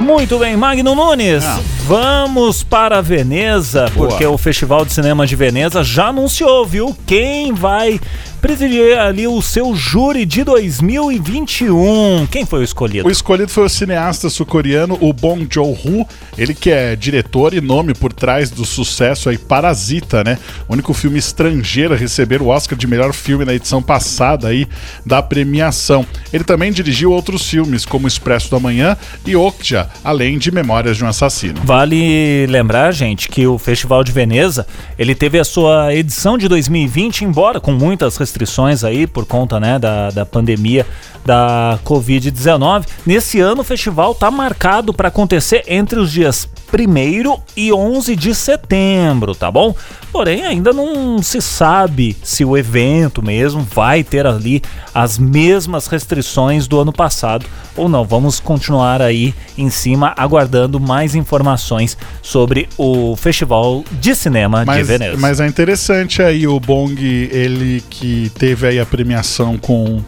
Muito 0.00 0.38
bem, 0.38 0.56
Magno 0.56 0.94
Nunes. 0.94 1.44
Ah. 1.44 1.58
Vamos 1.86 2.62
para 2.62 3.00
Veneza, 3.00 3.86
Boa. 3.94 4.08
porque 4.08 4.26
o 4.26 4.36
Festival 4.36 4.84
de 4.84 4.92
Cinema 4.92 5.26
de 5.26 5.34
Veneza 5.34 5.82
já 5.82 6.08
anunciou, 6.08 6.66
viu? 6.66 6.94
Quem 7.06 7.54
vai 7.54 7.98
presidir 8.40 8.96
ali 8.98 9.26
o 9.26 9.42
seu 9.42 9.74
júri 9.74 10.24
de 10.24 10.44
2021. 10.44 12.26
Quem 12.30 12.46
foi 12.46 12.60
o 12.60 12.62
escolhido? 12.62 13.08
O 13.08 13.10
escolhido 13.10 13.50
foi 13.50 13.64
o 13.64 13.68
cineasta 13.68 14.30
sul-coreano, 14.30 14.96
o 15.00 15.12
Bong 15.12 15.46
Joon-ho, 15.50 16.06
ele 16.36 16.54
que 16.54 16.70
é 16.70 16.94
diretor 16.94 17.52
e 17.52 17.60
nome 17.60 17.94
por 17.94 18.12
trás 18.12 18.50
do 18.50 18.64
sucesso 18.64 19.28
aí 19.28 19.36
Parasita, 19.36 20.22
né? 20.22 20.38
O 20.68 20.72
único 20.72 20.94
filme 20.94 21.18
estrangeiro 21.18 21.94
a 21.94 21.96
receber 21.96 22.40
o 22.40 22.48
Oscar 22.48 22.78
de 22.78 22.86
melhor 22.86 23.12
filme 23.12 23.44
na 23.44 23.54
edição 23.54 23.82
passada 23.82 24.48
aí 24.48 24.66
da 25.04 25.20
premiação. 25.22 26.06
Ele 26.32 26.44
também 26.44 26.70
dirigiu 26.70 27.10
outros 27.10 27.48
filmes 27.48 27.84
como 27.84 28.06
Expresso 28.06 28.50
da 28.50 28.60
Manhã 28.60 28.96
e 29.26 29.34
Okja, 29.34 29.88
além 30.04 30.38
de 30.38 30.52
Memórias 30.52 30.96
de 30.96 31.04
um 31.04 31.08
Assassino. 31.08 31.60
Vale 31.64 32.46
lembrar, 32.46 32.92
gente, 32.92 33.28
que 33.28 33.46
o 33.46 33.58
Festival 33.58 34.04
de 34.04 34.12
Veneza, 34.12 34.66
ele 34.98 35.14
teve 35.14 35.38
a 35.38 35.44
sua 35.44 35.94
edição 35.94 36.38
de 36.38 36.46
2020, 36.46 37.24
embora 37.24 37.60
com 37.60 37.72
muitas 37.72 38.16
restrições 38.28 38.84
aí 38.84 39.06
por 39.06 39.24
conta 39.24 39.58
né, 39.58 39.78
da, 39.78 40.10
da 40.10 40.26
pandemia 40.26 40.86
da 41.24 41.78
Covid-19. 41.84 42.86
Nesse 43.04 43.40
ano 43.40 43.62
o 43.62 43.64
festival 43.64 44.12
está 44.12 44.30
marcado 44.30 44.92
para 44.92 45.08
acontecer 45.08 45.64
entre 45.66 45.98
os 45.98 46.12
dias 46.12 46.48
1 46.72 47.40
e 47.56 47.72
11 47.72 48.14
de 48.14 48.34
setembro, 48.34 49.34
tá 49.34 49.50
bom? 49.50 49.74
Porém, 50.12 50.44
ainda 50.44 50.72
não 50.72 51.22
se 51.22 51.40
sabe 51.40 52.16
se 52.22 52.44
o 52.44 52.56
evento 52.56 53.22
mesmo 53.22 53.62
vai 53.62 54.02
ter 54.02 54.26
ali 54.26 54.62
as 54.94 55.18
mesmas 55.18 55.86
restrições 55.86 56.66
do 56.66 56.80
ano 56.80 56.92
passado 56.92 57.46
ou 57.76 57.88
não. 57.88 58.04
Vamos 58.04 58.40
continuar 58.40 59.00
aí 59.00 59.34
em 59.56 59.70
cima 59.70 60.14
aguardando 60.16 60.80
mais 60.80 61.14
informações 61.14 61.96
sobre 62.22 62.68
o 62.76 63.16
Festival 63.16 63.84
de 63.92 64.14
Cinema 64.14 64.64
mas, 64.66 64.78
de 64.78 64.82
Veneza. 64.84 65.16
Mas 65.18 65.40
é 65.40 65.46
interessante 65.46 66.22
aí 66.22 66.46
o 66.46 66.58
Bong, 66.58 66.98
ele 67.32 67.82
que 67.88 68.17
teve 68.28 68.66
aí 68.66 68.78
a 68.80 68.86
premiação 68.86 69.58
com 69.58 70.02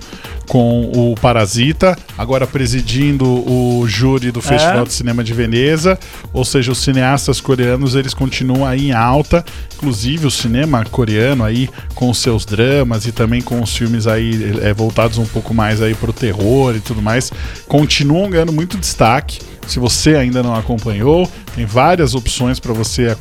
com 0.48 0.90
o 0.92 1.14
Parasita, 1.14 1.96
agora 2.18 2.44
presidindo 2.44 3.24
o 3.24 3.86
júri 3.86 4.32
do 4.32 4.42
Festival 4.42 4.82
É. 4.82 4.84
de 4.84 4.92
Cinema 4.92 5.22
de 5.22 5.32
Veneza, 5.32 5.96
ou 6.32 6.44
seja, 6.44 6.72
os 6.72 6.78
cineastas 6.78 7.40
coreanos 7.40 7.94
eles 7.94 8.12
continuam 8.12 8.66
aí 8.66 8.88
em 8.88 8.92
alta, 8.92 9.44
inclusive 9.76 10.26
o 10.26 10.30
cinema 10.30 10.84
coreano 10.84 11.44
aí 11.44 11.70
com 11.94 12.10
os 12.10 12.18
seus 12.18 12.44
dramas 12.44 13.06
e 13.06 13.12
também 13.12 13.40
com 13.40 13.62
os 13.62 13.76
filmes 13.76 14.08
aí 14.08 14.58
é, 14.62 14.74
voltados 14.74 15.18
um 15.18 15.26
pouco 15.26 15.54
mais 15.54 15.80
aí 15.80 15.94
pro 15.94 16.12
terror 16.12 16.74
e 16.74 16.80
tudo 16.80 17.00
mais, 17.00 17.30
continuam 17.68 18.28
ganhando 18.28 18.52
muito 18.52 18.76
destaque. 18.76 19.38
Se 19.66 19.78
você 19.78 20.16
ainda 20.16 20.42
não 20.42 20.54
acompanhou, 20.54 21.30
tem 21.54 21.64
várias 21.64 22.14
opções 22.14 22.58
para 22.58 22.72
você 22.72 23.16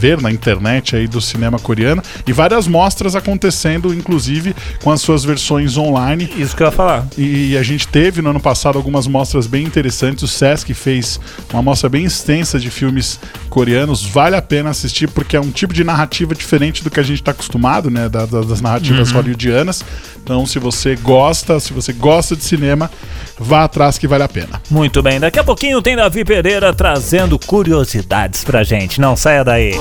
ver 0.00 0.20
na 0.20 0.30
internet 0.32 0.96
aí 0.96 1.06
do 1.06 1.20
cinema 1.20 1.58
coreano 1.58 2.02
e 2.26 2.32
várias 2.32 2.66
mostras 2.66 3.14
acontecendo, 3.14 3.94
inclusive 3.94 4.54
com 4.82 4.90
as 4.90 5.00
suas 5.00 5.24
versões 5.24 5.76
online. 5.76 6.28
Isso 6.36 6.56
que 6.56 6.62
eu 6.62 6.66
ia 6.66 6.72
falar. 6.72 7.06
E 7.16 7.56
a 7.56 7.62
gente 7.62 7.86
teve 7.86 8.20
no 8.20 8.30
ano 8.30 8.40
passado 8.40 8.76
algumas 8.76 9.06
mostras 9.06 9.46
bem 9.46 9.64
interessantes. 9.64 10.22
O 10.22 10.28
Sesc 10.28 10.72
fez 10.74 11.20
uma 11.52 11.62
mostra 11.62 11.88
bem 11.88 12.04
extensa 12.04 12.58
de 12.58 12.70
filmes 12.70 13.20
coreanos. 13.48 14.02
Vale 14.04 14.36
a 14.36 14.42
pena 14.42 14.70
assistir 14.70 15.08
porque 15.08 15.36
é 15.36 15.40
um 15.40 15.50
tipo 15.50 15.72
de 15.72 15.84
narrativa 15.84 16.34
diferente 16.34 16.82
do 16.82 16.90
que 16.90 16.98
a 17.00 17.04
gente 17.04 17.20
está 17.20 17.30
acostumado, 17.30 17.88
né? 17.90 18.08
da- 18.08 18.26
da- 18.26 18.40
das 18.42 18.60
narrativas 18.60 19.10
hollywoodianas. 19.10 19.82
Então, 20.22 20.44
se 20.44 20.58
você 20.58 20.96
gosta, 20.96 21.60
se 21.60 21.72
você 21.72 21.92
gosta 21.92 22.34
de 22.36 22.42
cinema, 22.44 22.90
vá 23.38 23.64
atrás 23.64 23.98
que 23.98 24.06
vale 24.06 24.24
a 24.24 24.28
pena. 24.28 24.60
Muito 24.70 25.02
bem, 25.02 25.20
daqui 25.20 25.38
a 25.38 25.44
pouquinho 25.44 25.80
tem 25.80 25.96
Davi 25.96 26.24
Pereira 26.24 26.72
trazendo 26.72 27.38
curiosidades 27.38 28.44
pra 28.44 28.64
gente. 28.64 29.00
Não 29.00 29.16
saia 29.16 29.44
daí. 29.44 29.72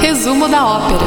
Resumo 0.00 0.48
da 0.48 0.66
ópera. 0.66 1.06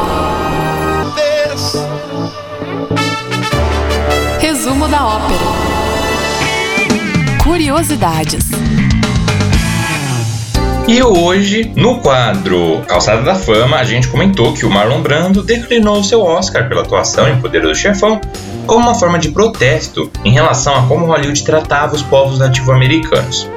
Resumo 4.40 4.88
da 4.88 5.06
ópera. 5.06 5.74
Curiosidades. 7.44 8.46
E 10.88 11.02
hoje, 11.02 11.72
no 11.76 12.02
quadro 12.02 12.82
Calçada 12.88 13.22
da 13.22 13.36
Fama, 13.36 13.78
a 13.78 13.84
gente 13.84 14.08
comentou 14.10 14.54
que 14.54 14.66
o 14.66 14.70
Marlon 14.70 15.02
Brando 15.02 15.42
declinou 15.42 16.04
seu 16.04 16.22
Oscar 16.22 16.68
pela 16.68 16.82
atuação 16.82 17.28
em 17.28 17.40
Poder 17.40 17.62
do 17.62 17.74
Chefão 17.74 18.20
como 18.66 18.86
uma 18.86 18.96
forma 18.96 19.20
de 19.20 19.30
protesto 19.30 20.12
em 20.24 20.32
relação 20.32 20.76
a 20.76 20.88
como 20.88 21.06
Hollywood 21.06 21.44
tratava 21.44 21.96
os 21.96 22.02
povos 22.02 22.40
nativo-americanos. 22.40 23.50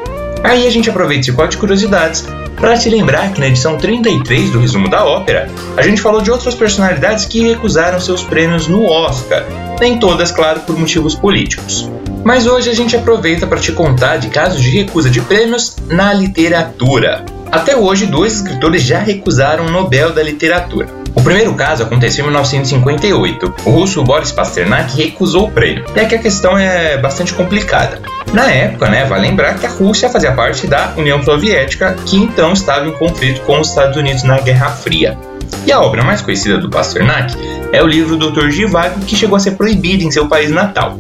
Aí 0.43 0.67
a 0.67 0.71
gente 0.71 0.89
aproveita 0.89 1.23
esse 1.23 1.33
quadro 1.33 1.53
de 1.53 1.59
curiosidades 1.59 2.27
para 2.57 2.77
te 2.77 2.89
lembrar 2.89 3.33
que 3.33 3.41
na 3.41 3.49
edição 3.49 3.77
33 3.77 4.51
do 4.51 4.61
resumo 4.61 4.89
da 4.89 5.05
ópera, 5.05 5.49
a 5.77 5.83
gente 5.83 6.01
falou 6.01 6.23
de 6.23 6.31
outras 6.31 6.55
personalidades 6.55 7.27
que 7.27 7.47
recusaram 7.47 8.01
seus 8.01 8.23
prêmios 8.23 8.67
no 8.67 8.87
Oscar, 8.87 9.45
nem 9.79 9.99
todas, 9.99 10.31
claro, 10.31 10.61
por 10.61 10.79
motivos 10.79 11.15
políticos. 11.15 11.91
Mas 12.25 12.47
hoje 12.47 12.71
a 12.71 12.75
gente 12.75 12.97
aproveita 12.97 13.47
para 13.47 13.61
te 13.61 13.73
contar 13.73 14.17
de 14.17 14.29
casos 14.29 14.61
de 14.61 14.71
recusa 14.71 15.11
de 15.11 15.21
prêmios 15.21 15.77
na 15.87 16.13
literatura. 16.13 17.25
Até 17.53 17.77
hoje, 17.77 18.07
dois 18.07 18.35
escritores 18.35 18.83
já 18.83 18.99
recusaram 18.99 19.67
o 19.67 19.71
Nobel 19.71 20.13
da 20.13 20.23
Literatura. 20.23 20.89
O 21.17 21.23
primeiro 21.23 21.55
caso 21.55 21.83
aconteceu 21.83 22.25
em 22.25 22.29
1958. 22.29 23.55
O 23.65 23.71
russo 23.71 24.05
Boris 24.05 24.31
Pasternak 24.31 24.95
recusou 24.95 25.49
o 25.49 25.51
prêmio. 25.51 25.87
E 25.97 25.99
aqui 25.99 26.15
a 26.15 26.19
questão 26.19 26.59
é 26.59 26.99
bastante 26.99 27.33
complicada. 27.33 28.03
Na 28.35 28.51
época, 28.51 28.91
né, 28.91 29.07
vale 29.07 29.27
lembrar 29.27 29.55
que 29.55 29.65
a 29.65 29.71
Rússia 29.71 30.11
fazia 30.11 30.33
parte 30.33 30.67
da 30.67 30.93
União 30.95 31.23
Soviética, 31.23 31.97
que 32.05 32.19
então 32.19 32.53
estava 32.53 32.87
em 32.87 32.93
conflito 32.93 33.41
com 33.41 33.59
os 33.59 33.71
Estados 33.71 33.97
Unidos 33.97 34.25
na 34.25 34.39
Guerra 34.41 34.69
Fria. 34.69 35.17
E 35.65 35.73
a 35.73 35.81
obra 35.81 36.05
mais 36.05 36.21
conhecida 36.21 36.59
do 36.59 36.69
Pasternak 36.69 37.35
é 37.73 37.83
o 37.83 37.87
livro 37.87 38.19
Dr. 38.19 38.51
Zhivago, 38.51 39.01
que 39.01 39.17
chegou 39.17 39.37
a 39.37 39.41
ser 39.41 39.53
proibido 39.53 40.05
em 40.05 40.11
seu 40.11 40.29
país 40.29 40.51
natal. 40.51 40.99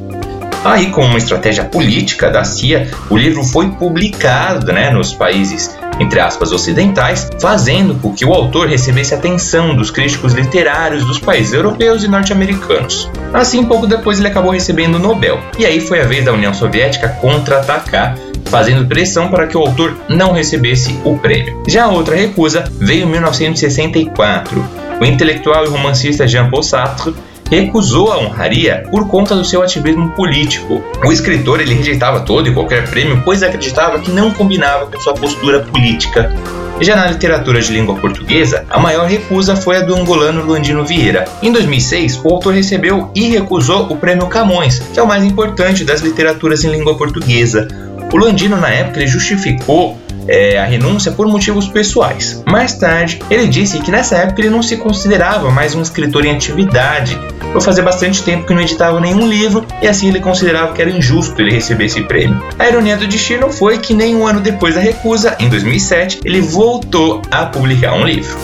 Aí, 0.64 0.90
como 0.90 1.06
uma 1.06 1.18
estratégia 1.18 1.64
política 1.64 2.28
da 2.28 2.42
CIA, 2.42 2.90
o 3.08 3.16
livro 3.16 3.44
foi 3.44 3.68
publicado 3.68 4.72
né, 4.72 4.90
nos 4.90 5.12
países, 5.12 5.75
entre 5.98 6.20
aspas, 6.20 6.52
ocidentais, 6.52 7.28
fazendo 7.40 7.94
com 8.00 8.12
que 8.12 8.24
o 8.24 8.32
autor 8.32 8.68
recebesse 8.68 9.14
atenção 9.14 9.74
dos 9.74 9.90
críticos 9.90 10.32
literários 10.32 11.04
dos 11.04 11.18
países 11.18 11.52
europeus 11.52 12.02
e 12.04 12.08
norte-americanos. 12.08 13.10
Assim, 13.32 13.64
pouco 13.64 13.86
depois 13.86 14.18
ele 14.18 14.28
acabou 14.28 14.52
recebendo 14.52 14.96
o 14.96 14.98
Nobel. 14.98 15.38
E 15.58 15.64
aí 15.64 15.80
foi 15.80 16.00
a 16.00 16.06
vez 16.06 16.24
da 16.24 16.32
União 16.32 16.52
Soviética 16.52 17.08
contra-atacar, 17.20 18.16
fazendo 18.46 18.86
pressão 18.86 19.28
para 19.28 19.46
que 19.46 19.56
o 19.56 19.60
autor 19.60 19.96
não 20.08 20.32
recebesse 20.32 20.98
o 21.04 21.18
prêmio. 21.18 21.62
Já 21.66 21.84
a 21.84 21.90
outra 21.90 22.16
recusa 22.16 22.64
veio 22.78 23.06
em 23.06 23.10
1964. 23.10 24.64
O 25.00 25.04
intelectual 25.04 25.64
e 25.64 25.68
romancista 25.68 26.26
Jean-Paul 26.26 26.62
Sartre 26.62 27.14
recusou 27.50 28.12
a 28.12 28.18
honraria 28.18 28.84
por 28.90 29.08
conta 29.08 29.34
do 29.34 29.44
seu 29.44 29.62
ativismo 29.62 30.10
político. 30.10 30.82
O 31.04 31.12
escritor 31.12 31.60
ele 31.60 31.74
rejeitava 31.74 32.20
todo 32.20 32.48
e 32.48 32.54
qualquer 32.54 32.88
prêmio, 32.88 33.22
pois 33.24 33.42
acreditava 33.42 33.98
que 33.98 34.10
não 34.10 34.30
combinava 34.30 34.86
com 34.86 35.00
sua 35.00 35.14
postura 35.14 35.60
política. 35.60 36.32
Já 36.80 36.94
na 36.94 37.06
literatura 37.06 37.60
de 37.60 37.72
língua 37.72 37.94
portuguesa, 37.94 38.66
a 38.68 38.78
maior 38.78 39.08
recusa 39.08 39.56
foi 39.56 39.78
a 39.78 39.80
do 39.80 39.94
angolano 39.94 40.44
Luandino 40.44 40.84
Vieira. 40.84 41.24
Em 41.42 41.50
2006, 41.50 42.20
o 42.22 42.28
autor 42.28 42.52
recebeu 42.52 43.10
e 43.14 43.30
recusou 43.30 43.90
o 43.90 43.96
Prêmio 43.96 44.26
Camões, 44.26 44.80
que 44.92 45.00
é 45.00 45.02
o 45.02 45.06
mais 45.06 45.24
importante 45.24 45.84
das 45.84 46.02
literaturas 46.02 46.64
em 46.64 46.70
língua 46.70 46.96
portuguesa. 46.96 47.66
O 48.12 48.16
Luandino, 48.16 48.58
na 48.58 48.68
época, 48.68 49.00
ele 49.00 49.06
justificou 49.06 49.98
é, 50.28 50.58
a 50.58 50.64
renúncia 50.64 51.12
por 51.12 51.26
motivos 51.26 51.68
pessoais. 51.68 52.42
Mais 52.46 52.74
tarde, 52.74 53.20
ele 53.30 53.46
disse 53.46 53.78
que 53.80 53.90
nessa 53.90 54.16
época 54.16 54.40
ele 54.40 54.50
não 54.50 54.62
se 54.62 54.76
considerava 54.76 55.50
mais 55.50 55.74
um 55.74 55.82
escritor 55.82 56.24
em 56.24 56.32
atividade, 56.32 57.18
por 57.52 57.62
fazer 57.62 57.82
bastante 57.82 58.22
tempo 58.22 58.46
que 58.46 58.54
não 58.54 58.60
editava 58.60 59.00
nenhum 59.00 59.26
livro 59.26 59.64
e 59.80 59.88
assim 59.88 60.08
ele 60.08 60.20
considerava 60.20 60.72
que 60.72 60.82
era 60.82 60.90
injusto 60.90 61.40
ele 61.40 61.52
receber 61.52 61.86
esse 61.86 62.02
prêmio. 62.02 62.42
A 62.58 62.68
ironia 62.68 62.96
do 62.96 63.06
destino 63.06 63.50
foi 63.50 63.78
que 63.78 63.94
nem 63.94 64.14
um 64.14 64.26
ano 64.26 64.40
depois 64.40 64.74
da 64.74 64.80
recusa, 64.80 65.36
em 65.38 65.48
2007, 65.48 66.20
ele 66.24 66.40
voltou 66.40 67.22
a 67.30 67.46
publicar 67.46 67.94
um 67.94 68.04
livro. 68.04 68.36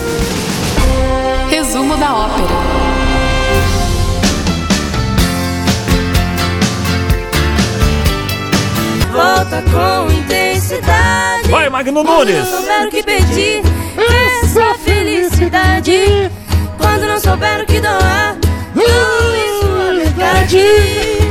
Resumo 1.49 1.95
da 1.97 2.15
ópera. 2.15 2.72
Volta 9.13 9.61
com 9.71 10.11
intensidade. 10.11 11.47
Vai, 11.47 11.69
Magno 11.69 12.03
Quando 12.03 12.25
Nunes! 12.25 12.35
não 12.35 12.57
souber 12.57 12.87
o 12.87 12.89
que 12.89 13.03
pedir, 13.03 13.61
essa 14.41 14.73
felicidade. 14.79 16.31
Quando 16.79 17.05
não 17.05 17.19
souber 17.19 17.61
o 17.61 17.65
que 17.67 17.79
doar, 17.79 18.35
doe 18.73 19.61
sua 19.61 19.93
verdade. 19.93 20.57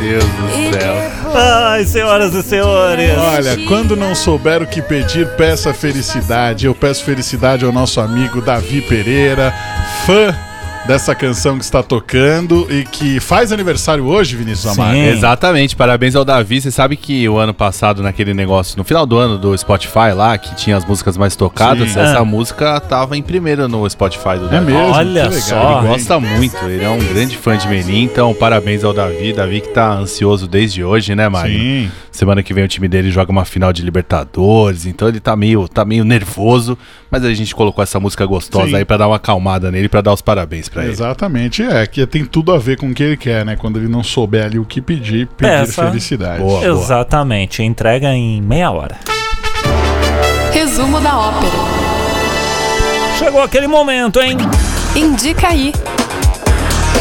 Deus 0.00 0.24
do 0.24 0.78
céu. 0.78 0.94
Ai, 1.34 1.84
senhoras 1.84 2.34
e 2.34 2.42
senhores! 2.44 3.18
Olha, 3.18 3.66
quando 3.66 3.96
não 3.96 4.14
souber 4.14 4.62
o 4.62 4.66
que 4.66 4.80
pedir, 4.80 5.26
peça 5.36 5.74
felicidade. 5.74 6.66
Eu 6.66 6.76
peço 6.76 7.04
felicidade 7.04 7.64
ao 7.64 7.72
nosso 7.72 8.00
amigo 8.00 8.40
Davi 8.40 8.80
Pereira, 8.82 9.52
fã 10.06 10.32
dessa 10.86 11.14
canção 11.14 11.56
que 11.58 11.64
está 11.64 11.82
tocando 11.82 12.66
e 12.70 12.84
que 12.84 13.20
faz 13.20 13.52
aniversário 13.52 14.04
hoje, 14.04 14.36
Vinícius 14.36 14.66
Amaro. 14.78 14.96
Exatamente, 14.96 15.76
parabéns 15.76 16.16
ao 16.16 16.24
Davi. 16.24 16.60
Você 16.60 16.70
sabe 16.70 16.96
que 16.96 17.28
o 17.28 17.38
ano 17.38 17.54
passado, 17.54 18.02
naquele 18.02 18.34
negócio, 18.34 18.76
no 18.76 18.82
final 18.84 19.06
do 19.06 19.16
ano 19.16 19.38
do 19.38 19.56
Spotify 19.56 20.12
lá, 20.14 20.36
que 20.36 20.54
tinha 20.56 20.76
as 20.76 20.84
músicas 20.84 21.16
mais 21.16 21.36
tocadas, 21.36 21.90
Sim. 21.90 22.00
essa 22.00 22.18
Ah. 22.18 22.24
música 22.24 22.80
tava 22.80 23.16
em 23.16 23.22
primeiro 23.22 23.68
no 23.68 23.88
Spotify 23.88 24.38
do 24.38 24.46
É 24.46 24.50
Davi. 24.58 24.72
mesmo? 24.72 24.92
Olha 24.92 25.22
que 25.28 25.34
legal, 25.34 25.40
só. 25.40 25.78
Ele 25.78 25.86
hein? 25.86 25.92
gosta 25.92 26.20
muito, 26.20 26.56
ele 26.66 26.84
é 26.84 26.88
um 26.90 26.98
grande 26.98 27.36
fã 27.36 27.56
de 27.56 27.68
Menin, 27.68 28.02
então 28.02 28.34
parabéns 28.34 28.82
ao 28.82 28.92
Davi. 28.92 29.32
Davi 29.32 29.60
que 29.60 29.68
tá 29.68 29.92
ansioso 29.92 30.48
desde 30.48 30.82
hoje, 30.82 31.14
né, 31.14 31.28
Mário? 31.28 31.58
Sim. 31.58 31.90
Semana 32.12 32.42
que 32.42 32.52
vem 32.52 32.62
o 32.62 32.68
time 32.68 32.86
dele 32.88 33.10
joga 33.10 33.32
uma 33.32 33.44
final 33.46 33.72
de 33.72 33.82
Libertadores, 33.82 34.84
então 34.84 35.08
ele 35.08 35.18
tá 35.18 35.34
meio, 35.34 35.66
tá 35.66 35.82
meio 35.82 36.04
nervoso, 36.04 36.76
mas 37.10 37.24
a 37.24 37.32
gente 37.32 37.54
colocou 37.54 37.82
essa 37.82 37.98
música 37.98 38.26
gostosa 38.26 38.68
Sim. 38.68 38.76
aí 38.76 38.84
pra 38.84 38.98
dar 38.98 39.08
uma 39.08 39.16
acalmada 39.16 39.70
nele, 39.70 39.88
pra 39.88 40.02
dar 40.02 40.12
os 40.12 40.20
parabéns 40.20 40.68
pra 40.68 40.82
ele. 40.82 40.92
Exatamente, 40.92 41.62
é, 41.62 41.86
que 41.86 42.06
tem 42.06 42.26
tudo 42.26 42.52
a 42.52 42.58
ver 42.58 42.76
com 42.76 42.90
o 42.90 42.94
que 42.94 43.02
ele 43.02 43.16
quer, 43.16 43.46
né? 43.46 43.56
Quando 43.56 43.78
ele 43.78 43.88
não 43.88 44.02
souber 44.04 44.44
ali 44.44 44.58
o 44.58 44.64
que 44.64 44.82
pedir, 44.82 45.26
pedir 45.26 45.50
Peça. 45.50 45.86
felicidade. 45.86 46.42
Boa. 46.42 46.62
Exatamente, 46.66 47.62
entrega 47.62 48.12
em 48.12 48.42
meia 48.42 48.70
hora. 48.70 48.98
Resumo 50.52 51.00
da 51.00 51.18
ópera. 51.18 51.52
Chegou 53.18 53.40
aquele 53.40 53.66
momento, 53.66 54.20
hein? 54.20 54.36
Indica 54.94 55.48
aí. 55.48 55.72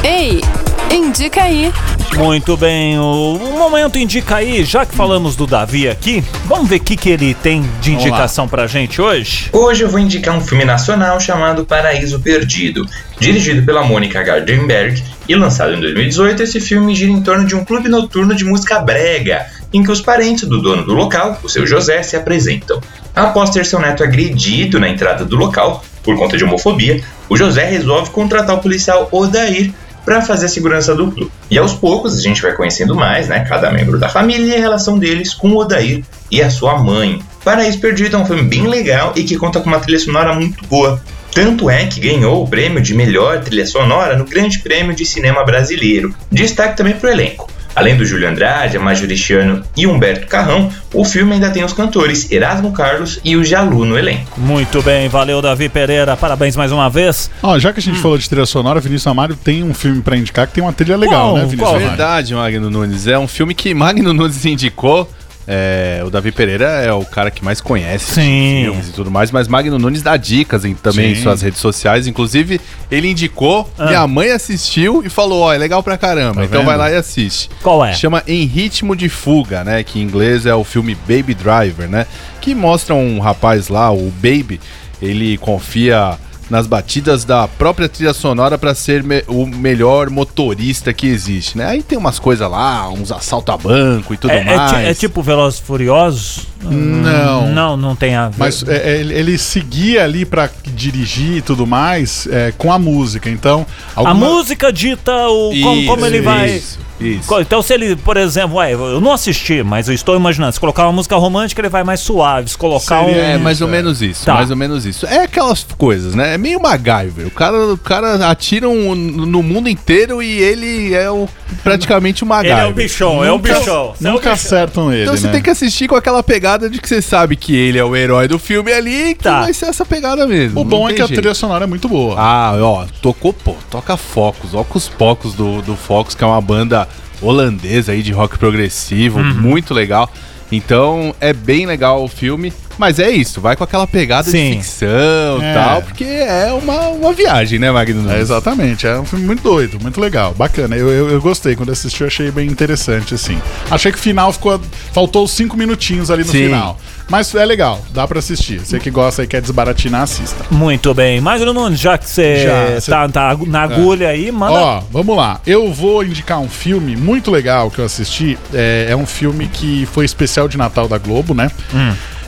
Ei, 0.04 0.42
indica 0.90 1.44
aí. 1.44 1.72
Muito 2.18 2.58
bem, 2.58 3.00
o, 3.00 3.40
momento 3.58 3.98
indica 3.98 4.36
aí, 4.36 4.64
já 4.64 4.86
que 4.86 4.94
falamos 4.94 5.36
do 5.36 5.48
Davi 5.48 5.88
aqui, 5.88 6.24
vamos 6.46 6.70
ver 6.70 6.76
o 6.76 6.80
que, 6.80 6.96
que 6.96 7.10
ele 7.10 7.34
tem 7.34 7.64
de 7.80 7.94
indicação 7.94 8.48
pra 8.48 8.68
gente 8.68 9.02
hoje? 9.02 9.50
Hoje 9.52 9.84
eu 9.84 9.90
vou 9.90 10.00
indicar 10.00 10.36
um 10.36 10.42
filme 10.42 10.66
nacional 10.66 11.20
chamado 11.20 11.66
Paraíso 11.66 12.20
Perdido. 12.20 12.86
Dirigido 13.20 13.66
pela 13.66 13.84
Mônica 13.84 14.22
Gardenberg 14.22 15.02
e 15.28 15.36
lançado 15.36 15.74
em 15.74 15.80
2018, 15.80 16.44
esse 16.44 16.60
filme 16.60 16.94
gira 16.96 17.12
em 17.12 17.22
torno 17.22 17.46
de 17.46 17.56
um 17.56 17.64
clube 17.64 17.88
noturno 17.88 18.36
de 18.36 18.44
música 18.44 18.80
brega, 18.80 19.46
em 19.72 19.84
que 19.84 19.92
os 19.92 20.02
parentes 20.02 20.48
do 20.48 20.62
dono 20.62 20.84
do 20.84 20.94
local, 20.94 21.40
o 21.44 21.50
seu 21.50 21.66
José, 21.66 22.04
se 22.04 22.16
apresentam. 22.16 22.82
Após 23.16 23.52
ter 23.52 23.66
seu 23.66 23.80
neto 23.80 24.04
agredido 24.04 24.80
na 24.80 24.90
entrada 24.90 25.24
do 25.24 25.36
local, 25.36 25.84
por 26.04 26.18
conta 26.18 26.36
de 26.36 26.44
homofobia, 26.44 27.02
o 27.30 27.38
José 27.38 27.64
resolve 27.66 28.10
contratar 28.10 28.56
o 28.56 28.60
policial 28.60 29.08
Odair 29.12 29.72
para 30.06 30.22
fazer 30.22 30.48
a 30.48 30.50
segurança 30.50 30.96
do 30.96 31.12
clube. 31.12 31.32
E 31.50 31.58
aos 31.58 31.74
poucos 31.74 32.18
a 32.18 32.22
gente 32.22 32.42
vai 32.42 32.54
conhecendo 32.54 32.96
mais, 32.96 33.28
né, 33.28 33.46
cada 33.48 33.72
membro 33.72 34.00
da 34.00 34.10
família 34.10 34.54
e 34.54 34.58
a 34.58 34.60
relação 34.60 34.98
deles 34.98 35.34
com 35.34 35.50
o 35.50 35.58
Odair 35.58 36.04
e 36.30 36.42
a 36.42 36.50
sua 36.50 36.78
mãe. 36.78 37.22
Paraíso 37.44 37.80
Perdido 37.80 38.16
é 38.16 38.20
um 38.20 38.26
filme 38.26 38.44
bem 38.44 38.68
legal 38.68 39.14
e 39.16 39.24
que 39.24 39.38
conta 39.38 39.60
com 39.60 39.68
uma 39.68 39.80
trilha 39.80 40.00
sonora 40.00 40.34
muito 40.34 40.66
boa. 40.68 41.02
Tanto 41.34 41.70
é 41.70 41.86
que 41.86 42.00
ganhou 42.00 42.44
o 42.44 42.48
prêmio 42.48 42.82
de 42.82 42.94
melhor 42.94 43.42
trilha 43.42 43.66
sonora 43.66 44.18
no 44.18 44.26
Grande 44.26 44.60
Prêmio 44.60 44.94
de 44.94 45.06
Cinema 45.06 45.44
Brasileiro. 45.46 46.14
Destaque 46.30 46.76
também 46.76 46.94
para 46.94 47.10
o 47.10 47.12
elenco. 47.12 47.50
Além 47.76 47.96
do 47.96 48.06
Júlio 48.06 48.28
Andrade, 48.28 48.78
Majoristiano 48.78 49.64
e 49.76 49.88
Humberto 49.88 50.28
Carrão, 50.28 50.70
o 50.94 51.06
filme 51.06 51.34
ainda 51.34 51.50
tem 51.50 51.64
os 51.64 51.74
cantores 51.74 52.32
Erasmo 52.32 52.72
Carlos 52.72 53.20
e 53.24 53.36
o 53.36 53.44
Jalu 53.44 53.86
no 53.86 53.98
elenco. 53.98 54.40
Muito 54.40 54.82
bem, 54.82 55.08
valeu 55.08 55.42
Davi 55.42 55.70
Pereira, 55.70 56.18
parabéns 56.18 56.56
mais 56.56 56.72
uma 56.72 56.90
vez. 56.90 57.30
Ó, 57.42 57.58
já 57.58 57.72
que 57.72 57.80
a 57.80 57.82
gente 57.82 58.00
falou 58.00 58.18
de 58.18 58.28
trilha 58.28 58.46
sonora, 58.46 58.80
Vinícius 58.80 59.08
Amaro 59.08 59.36
tem 59.36 59.64
um 59.64 59.74
filme 59.74 60.02
pra 60.02 60.18
indicar 60.18 60.48
que 60.48 60.54
tem 60.54 60.64
uma 60.64 60.74
trilha 60.74 60.98
legal, 60.98 61.30
Qual? 61.30 61.36
né, 61.36 61.42
Vinícius 61.42 61.62
Qual? 61.62 61.76
Amaro? 61.76 61.88
Verdade, 61.90 62.34
Magno 62.36 62.70
Nunes. 62.70 63.08
É 63.08 63.18
um 63.18 63.28
filme 63.28 63.54
que 63.54 63.74
Magno 63.74 64.14
Nunes 64.14 64.46
indicou. 64.46 65.10
É, 65.48 66.02
o 66.06 66.10
Davi 66.12 66.32
Pereira 66.32 66.66
é 66.66 66.94
o 66.94 67.04
cara 67.04 67.32
que 67.32 67.44
mais 67.44 67.60
conhece 67.60 68.14
Sim. 68.14 68.62
filmes 68.66 68.90
e 68.90 68.92
tudo 68.92 69.10
mais, 69.10 69.32
mas 69.32 69.48
Magno 69.48 69.80
Nunes 69.80 70.02
dá 70.04 70.16
dicas 70.16 70.64
em, 70.66 70.76
também 70.76 71.12
em 71.12 71.16
Sim. 71.16 71.24
suas 71.24 71.42
redes 71.42 71.60
sociais. 71.60 72.06
Inclusive, 72.08 72.62
ele 72.92 73.10
indicou, 73.10 73.68
Ah. 73.78 73.88
minha 73.88 74.08
mãe 74.08 74.30
assistiu 74.32 75.04
e 75.04 75.10
falou: 75.10 75.42
Ó, 75.42 75.54
é 75.54 75.58
legal 75.58 75.82
pra 75.82 75.98
caramba. 75.98 76.36
Tá 76.42 76.46
então 76.46 76.60
vendo? 76.60 76.68
vai 76.68 76.78
lá 76.78 76.92
e 76.92 76.96
assiste. 76.96 77.50
Qual 77.64 77.84
é? 77.84 77.92
Chama 77.94 78.22
Em 78.28 78.46
Ritmo 78.46 78.96
de 78.96 79.10
Fuga, 79.10 79.64
né? 79.64 79.84
Que 79.84 80.00
em 80.00 80.04
inglês 80.04 80.46
é 80.46 80.54
o 80.54 80.64
filme 80.64 80.96
Baby 81.08 81.34
Driver, 81.34 81.90
né? 81.90 82.06
Que 82.40 82.54
mostra 82.54 82.94
um 82.94 83.20
rapaz 83.20 83.68
lá, 83.68 83.92
o 83.92 84.12
Baby, 84.22 84.60
ele 85.02 85.38
confia 85.40 86.18
nas 86.52 86.68
batidas 86.68 87.24
da 87.24 87.48
própria 87.48 87.88
trilha 87.88 88.14
sonora 88.14 88.58
pra 88.58 88.76
ser 88.76 89.02
me- 89.04 89.24
o 89.26 89.48
melhor 89.48 90.10
motorista 90.10 90.92
que 90.92 91.08
existe, 91.08 91.58
né? 91.58 91.66
Aí 91.66 91.82
tem 91.82 91.98
umas 91.98 92.20
coisas 92.20 92.48
lá, 92.52 92.90
uns 92.90 93.10
assalto 93.10 93.54
a 93.54 93.58
banco 93.58 94.14
e 94.14 94.18
tudo 94.18 94.32
É, 94.32 94.42
é 94.42 94.56
mais. 94.58 94.88
é 94.90 94.94
tipo 94.94 95.24
Velozes 95.24 95.60
Furiosos? 95.62 96.46
Não. 96.62 97.48
Não, 97.54 97.78
não 97.78 97.96
tem 97.96 98.16
a 98.16 98.28
ver. 98.28 98.36
Mas 98.38 98.64
é, 98.68 98.98
é, 98.98 98.98
ele 99.00 99.38
seguia 99.38 100.04
ali 100.04 100.26
pra 100.26 100.50
dirigir 100.76 101.38
e 101.38 101.42
tudo 101.42 101.66
mais 101.66 102.28
é, 102.30 102.54
com 102.58 102.72
a 102.72 102.78
música. 102.78 103.30
Então, 103.30 103.66
A 103.96 104.02
alguma- 104.02 104.28
música 104.28 104.72
dita 104.74 105.12
o, 105.30 105.52
como, 105.62 105.86
como 105.86 106.06
ele 106.06 106.18
Isso, 106.18 106.26
vai. 106.26 106.50
Isso, 106.58 106.80
isso. 107.02 107.40
Então, 107.42 107.62
se 107.62 107.74
ele, 107.74 107.96
por 107.96 108.18
exemplo, 108.18 108.58
ué, 108.58 108.74
eu 108.74 109.02
não 109.02 109.12
assisti, 109.12 109.64
mas 109.64 109.88
eu 109.88 109.94
estou 109.94 110.16
imaginando, 110.16 110.54
se 110.54 110.60
colocar 110.60 110.84
uma 110.84 110.92
música 110.94 111.16
romântica, 111.16 111.62
ele 111.62 111.70
vai 111.70 111.84
mais 111.84 112.00
suave. 112.00 112.50
Se 112.50 112.58
colocar 112.58 113.04
Seria- 113.06 113.22
um. 113.22 113.26
É, 113.26 113.38
mais 113.38 113.62
ou 113.62 113.68
é. 113.68 113.72
menos 113.72 114.02
isso, 114.02 114.26
Tá. 114.26 114.36
mais 114.36 114.50
ou 114.50 114.56
menos 114.56 114.86
isso. 114.86 115.06
É 115.06 115.24
aquelas 115.24 115.64
coisas, 115.78 116.16
né? 116.16 116.36
É 116.36 116.38
meio 116.38 116.62
MacGyver. 116.62 117.28
O 117.28 117.32
cara, 117.32 117.58
o 117.74 117.78
cara 117.78 118.30
atira 118.30 118.68
um- 118.70 118.96
no 118.96 119.42
mundo 119.44 119.68
inteiro 119.70 120.22
e 120.22 120.40
ele 120.42 120.94
é 120.94 121.10
o, 121.10 121.28
praticamente 121.64 122.24
o 122.24 122.26
Ele 122.26 122.30
MacGyver. 122.30 122.64
é 122.64 122.68
o 122.68 122.74
bichão, 122.74 123.24
é 123.24 123.30
o 123.32 123.36
nunca, 123.38 123.54
bichão. 123.60 123.94
Você 123.96 124.08
é 124.08 124.10
o 124.10 124.14
nunca 124.14 124.30
bichão. 124.32 124.34
acertam 124.34 124.94
ele, 124.94 125.04
Então 125.04 125.18
você 125.18 125.28
né? 125.28 125.34
tem 125.34 125.42
que 125.42 125.50
assistir 125.50 125.88
com 125.88 125.96
aquela 125.96 126.22
pegada 126.24 126.70
de 126.70 126.80
que 126.80 126.88
você 126.88 127.02
sabe 127.02 127.36
que 127.36 127.56
ele 127.56 127.78
é 127.78 127.84
o 127.84 127.96
herói 127.96 128.28
do 128.28 128.38
filme 128.40 128.72
ali 128.72 129.10
e 129.12 129.16
que 129.16 129.24
Tá. 129.24 129.42
vai 129.42 129.54
ser 129.54 129.66
essa 129.66 129.86
pegada 129.86 130.26
mesmo. 130.28 130.60
O 130.60 130.64
bom 130.64 130.90
é 130.90 130.94
que 130.94 131.02
a 131.02 131.08
jeito. 131.08 131.20
trilha 131.20 131.34
sonora 131.34 131.64
é 131.64 131.68
muito 131.68 131.88
boa. 131.88 132.16
Ah, 132.18 132.54
ó, 132.62 132.86
tocou, 133.02 133.34
pô, 133.34 133.56
toca 133.70 133.96
Focus, 133.98 134.54
ó, 134.54 134.64
com 134.64 134.78
os 134.78 134.88
Pocos 134.90 135.34
do, 135.34 135.62
do 135.62 135.76
Focus, 135.76 136.16
que 136.16 136.24
é 136.24 136.28
uma 136.28 136.42
banda 136.42 136.88
holandesa 137.22 137.92
aí 137.92 138.02
de 138.02 138.12
rock 138.12 138.38
progressivo, 138.38 139.20
Uhum. 139.20 139.34
muito 139.34 139.74
legal. 139.74 140.12
Então 140.52 141.16
é 141.22 141.32
bem 141.32 141.66
legal 141.66 142.04
o 142.04 142.08
filme, 142.08 142.52
mas 142.82 142.98
é 142.98 143.12
isso, 143.12 143.40
vai 143.40 143.56
com 143.56 143.64
aquela 143.64 143.86
pegada 143.86 144.24
Sim. 144.30 144.50
de 144.50 144.58
ficção 144.58 145.40
e 145.40 145.44
É. 145.46 145.54
tal, 145.54 145.82
porque 145.84 146.04
é 146.04 146.52
uma, 146.52 146.88
uma 146.88 147.14
viagem, 147.14 147.60
né, 147.60 147.70
Magno? 147.72 148.12
É, 148.12 148.20
exatamente, 148.20 148.88
é 148.88 149.00
um 149.00 149.06
filme 149.06 149.24
muito 149.24 149.44
doido, 149.44 149.78
muito 149.80 150.02
legal, 150.02 150.34
bacana. 150.34 150.76
Eu, 150.76 150.90
eu, 150.90 151.10
eu 151.12 151.22
gostei, 151.22 151.56
quando 151.56 151.72
assisti 151.72 152.02
eu 152.02 152.08
achei 152.08 152.32
bem 152.32 152.48
interessante, 152.48 153.14
assim. 153.14 153.40
Achei 153.70 153.92
que 153.92 154.00
o 154.00 154.02
final 154.02 154.34
ficou. 154.34 154.60
Faltou 154.92 155.24
os 155.24 155.32
cinco 155.32 155.56
minutinhos 155.56 156.10
ali 156.10 156.24
no 156.24 156.32
Sim. 156.32 156.46
final. 156.46 156.80
Mas 157.08 157.36
é 157.36 157.46
legal, 157.46 157.80
dá 157.94 158.08
pra 158.08 158.20
assistir. 158.20 158.60
Você 158.62 158.80
que 158.80 158.90
gosta 158.90 159.24
e 159.24 159.28
quer 159.28 159.42
desbaratinar, 159.42 160.04
assista. 160.04 160.46
Muito 160.50 160.94
bem. 160.94 161.20
Magno 161.20 161.54
Nunes, 161.54 161.80
já 161.80 161.98
que 161.98 162.10
você 162.10 162.48
tá, 162.90 163.08
tá 163.10 163.38
na 163.46 163.64
agulha 163.64 164.08
aí, 164.08 164.32
manda. 164.32 164.54
Ó, 164.54 164.82
vamos 164.90 165.16
lá. 165.18 165.42
Eu 165.46 165.72
vou 165.74 166.04
indicar 166.06 166.40
um 166.40 166.48
filme 166.50 166.96
muito 166.96 167.30
legal 167.30 167.70
que 167.70 167.80
eu 167.80 167.86
assisti. 167.86 168.38
É, 168.54 168.88
é 168.90 168.96
um 168.96 169.06
filme 169.06 169.48
que 169.48 169.86
foi 169.92 170.06
especial 170.06 170.48
de 170.48 170.58
Natal 170.58 170.88
da 170.88 170.98
Globo, 170.98 171.34
né? 171.34 171.52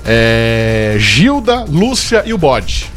É, 0.05 0.95
Gilda, 0.99 1.65
Lúcia 1.65 2.23
e 2.25 2.33
o 2.33 2.37
Bode. 2.37 2.91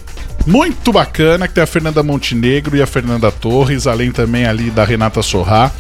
Muito 0.46 0.92
bacana, 0.92 1.48
que 1.48 1.54
tem 1.54 1.64
a 1.64 1.66
Fernanda 1.66 2.02
Montenegro 2.02 2.76
e 2.76 2.82
a 2.82 2.86
Fernanda 2.86 3.32
Torres, 3.32 3.86
além 3.86 4.12
também 4.12 4.46
ali 4.46 4.70
da 4.70 4.84
Renata 4.84 5.20
Sorrá. 5.20 5.72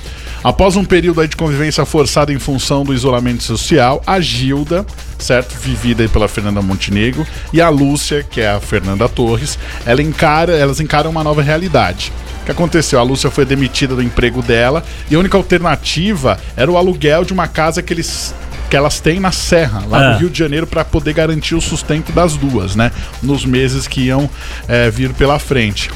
Após 0.42 0.76
um 0.76 0.84
período 0.84 1.20
aí 1.20 1.28
de 1.28 1.36
convivência 1.36 1.84
forçada 1.84 2.32
em 2.32 2.38
função 2.38 2.84
do 2.84 2.94
isolamento 2.94 3.42
social, 3.42 4.02
a 4.06 4.20
Gilda, 4.20 4.84
certo, 5.18 5.56
vivida 5.58 6.02
aí 6.02 6.08
pela 6.08 6.28
Fernanda 6.28 6.62
Montenegro, 6.62 7.26
e 7.52 7.60
a 7.60 7.68
Lúcia, 7.68 8.22
que 8.22 8.40
é 8.40 8.50
a 8.50 8.60
Fernanda 8.60 9.08
Torres, 9.08 9.58
ela 9.84 10.02
encara, 10.02 10.52
elas 10.52 10.80
encaram 10.80 11.10
uma 11.10 11.24
nova 11.24 11.42
realidade. 11.42 12.12
O 12.42 12.44
que 12.46 12.52
aconteceu? 12.52 13.00
A 13.00 13.02
Lúcia 13.02 13.30
foi 13.30 13.44
demitida 13.44 13.94
do 13.96 14.02
emprego 14.02 14.40
dela 14.40 14.84
e 15.10 15.16
a 15.16 15.18
única 15.18 15.36
alternativa 15.36 16.38
era 16.56 16.70
o 16.70 16.76
aluguel 16.76 17.24
de 17.24 17.32
uma 17.32 17.48
casa 17.48 17.82
que 17.82 17.92
eles 17.92 18.32
que 18.68 18.76
elas 18.76 19.00
têm 19.00 19.20
na 19.20 19.30
Serra, 19.32 19.82
lá 19.88 19.98
Ah. 19.98 20.12
no 20.12 20.18
Rio 20.18 20.30
de 20.30 20.38
Janeiro, 20.38 20.66
para 20.66 20.84
poder 20.84 21.12
garantir 21.14 21.54
o 21.54 21.60
sustento 21.60 22.12
das 22.12 22.36
duas, 22.36 22.74
né? 22.76 22.90
Nos 23.22 23.44
meses 23.44 23.86
que 23.86 24.02
iam 24.02 24.28
eh, 24.68 24.90
vir 24.90 25.12
pela 25.14 25.38
frente. 25.38 25.90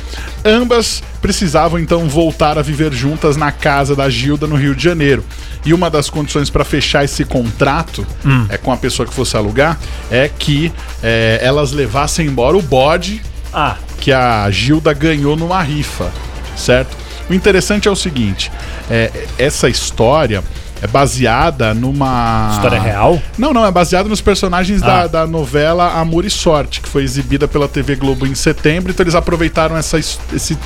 Ambas 0.44 1.02
precisavam 1.20 1.78
então 1.78 2.09
voltar 2.09 2.59
a 2.59 2.62
viver 2.62 2.92
juntas 2.92 3.37
na 3.37 3.52
casa 3.52 3.94
da 3.94 4.09
Gilda 4.09 4.46
no 4.46 4.56
Rio 4.56 4.74
de 4.74 4.83
Janeiro. 4.83 5.24
E 5.66 5.74
uma 5.74 5.90
das 5.90 6.09
condições 6.09 6.48
para 6.48 6.64
fechar 6.64 7.04
esse 7.04 7.24
contrato 7.24 8.06
é 8.48 8.56
com 8.56 8.72
a 8.72 8.76
pessoa 8.76 9.06
que 9.06 9.12
fosse 9.14 9.37
alugar 9.37 9.78
é 10.11 10.28
que 10.38 10.72
eh, 11.02 11.38
elas 11.42 11.72
levassem 11.72 12.26
embora 12.26 12.56
o 12.56 12.62
bode 12.62 13.20
Ah, 13.52 13.76
que 14.00 14.12
a 14.12 14.48
Gilda 14.50 14.92
ganhou 14.94 15.37
numa 15.37 15.61
rifa, 15.62 16.11
certo? 16.56 16.96
O 17.28 17.35
interessante 17.35 17.87
é 17.88 17.90
o 17.90 17.96
seguinte: 17.96 18.50
é, 18.90 19.11
essa 19.38 19.68
história 19.68 20.42
é 20.82 20.86
baseada 20.86 21.74
numa. 21.74 22.50
história 22.54 22.80
real? 22.80 23.20
Não, 23.36 23.52
não, 23.52 23.64
é 23.66 23.70
baseado 23.70 24.08
nos 24.08 24.20
personagens 24.20 24.82
Ah. 24.82 24.86
da, 24.86 25.06
da 25.06 25.26
novela 25.26 25.98
Amor 26.00 26.24
e 26.24 26.30
Sorte, 26.30 26.80
que 26.80 26.88
foi 26.88 27.02
exibida 27.04 27.46
pela 27.46 27.68
TV 27.68 27.96
Globo 27.96 28.26
em 28.26 28.34
setembro. 28.34 28.90
Então 28.90 29.04
eles 29.04 29.14
aproveitaram 29.14 29.76
essa, 29.76 29.98
esse- 29.98 30.18
esses 30.34 30.56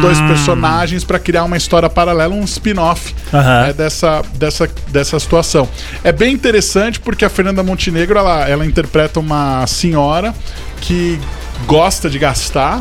dois 0.00 0.18
Hum. 0.20 0.28
personagens 0.28 1.04
para 1.04 1.18
criar 1.18 1.44
uma 1.44 1.56
história 1.56 1.88
paralela, 1.90 2.34
um 2.34 2.44
spin-off 2.44 3.14
Aham. 3.32 3.66
né, 3.66 3.72
dessa, 3.72 4.22
dessa, 4.34 4.68
dessa 4.88 5.18
situação. 5.18 5.68
É 6.02 6.12
bem 6.12 6.32
interessante 6.32 6.98
porque 7.00 7.24
a 7.24 7.28
Fernanda 7.30 7.62
Montenegro 7.62 8.18
ela, 8.18 8.48
ela 8.48 8.64
interpreta 8.66 9.20
uma 9.20 9.66
senhora 9.66 10.34
que 10.80 11.18
gosta 11.66 12.08
de 12.08 12.18
gastar. 12.18 12.80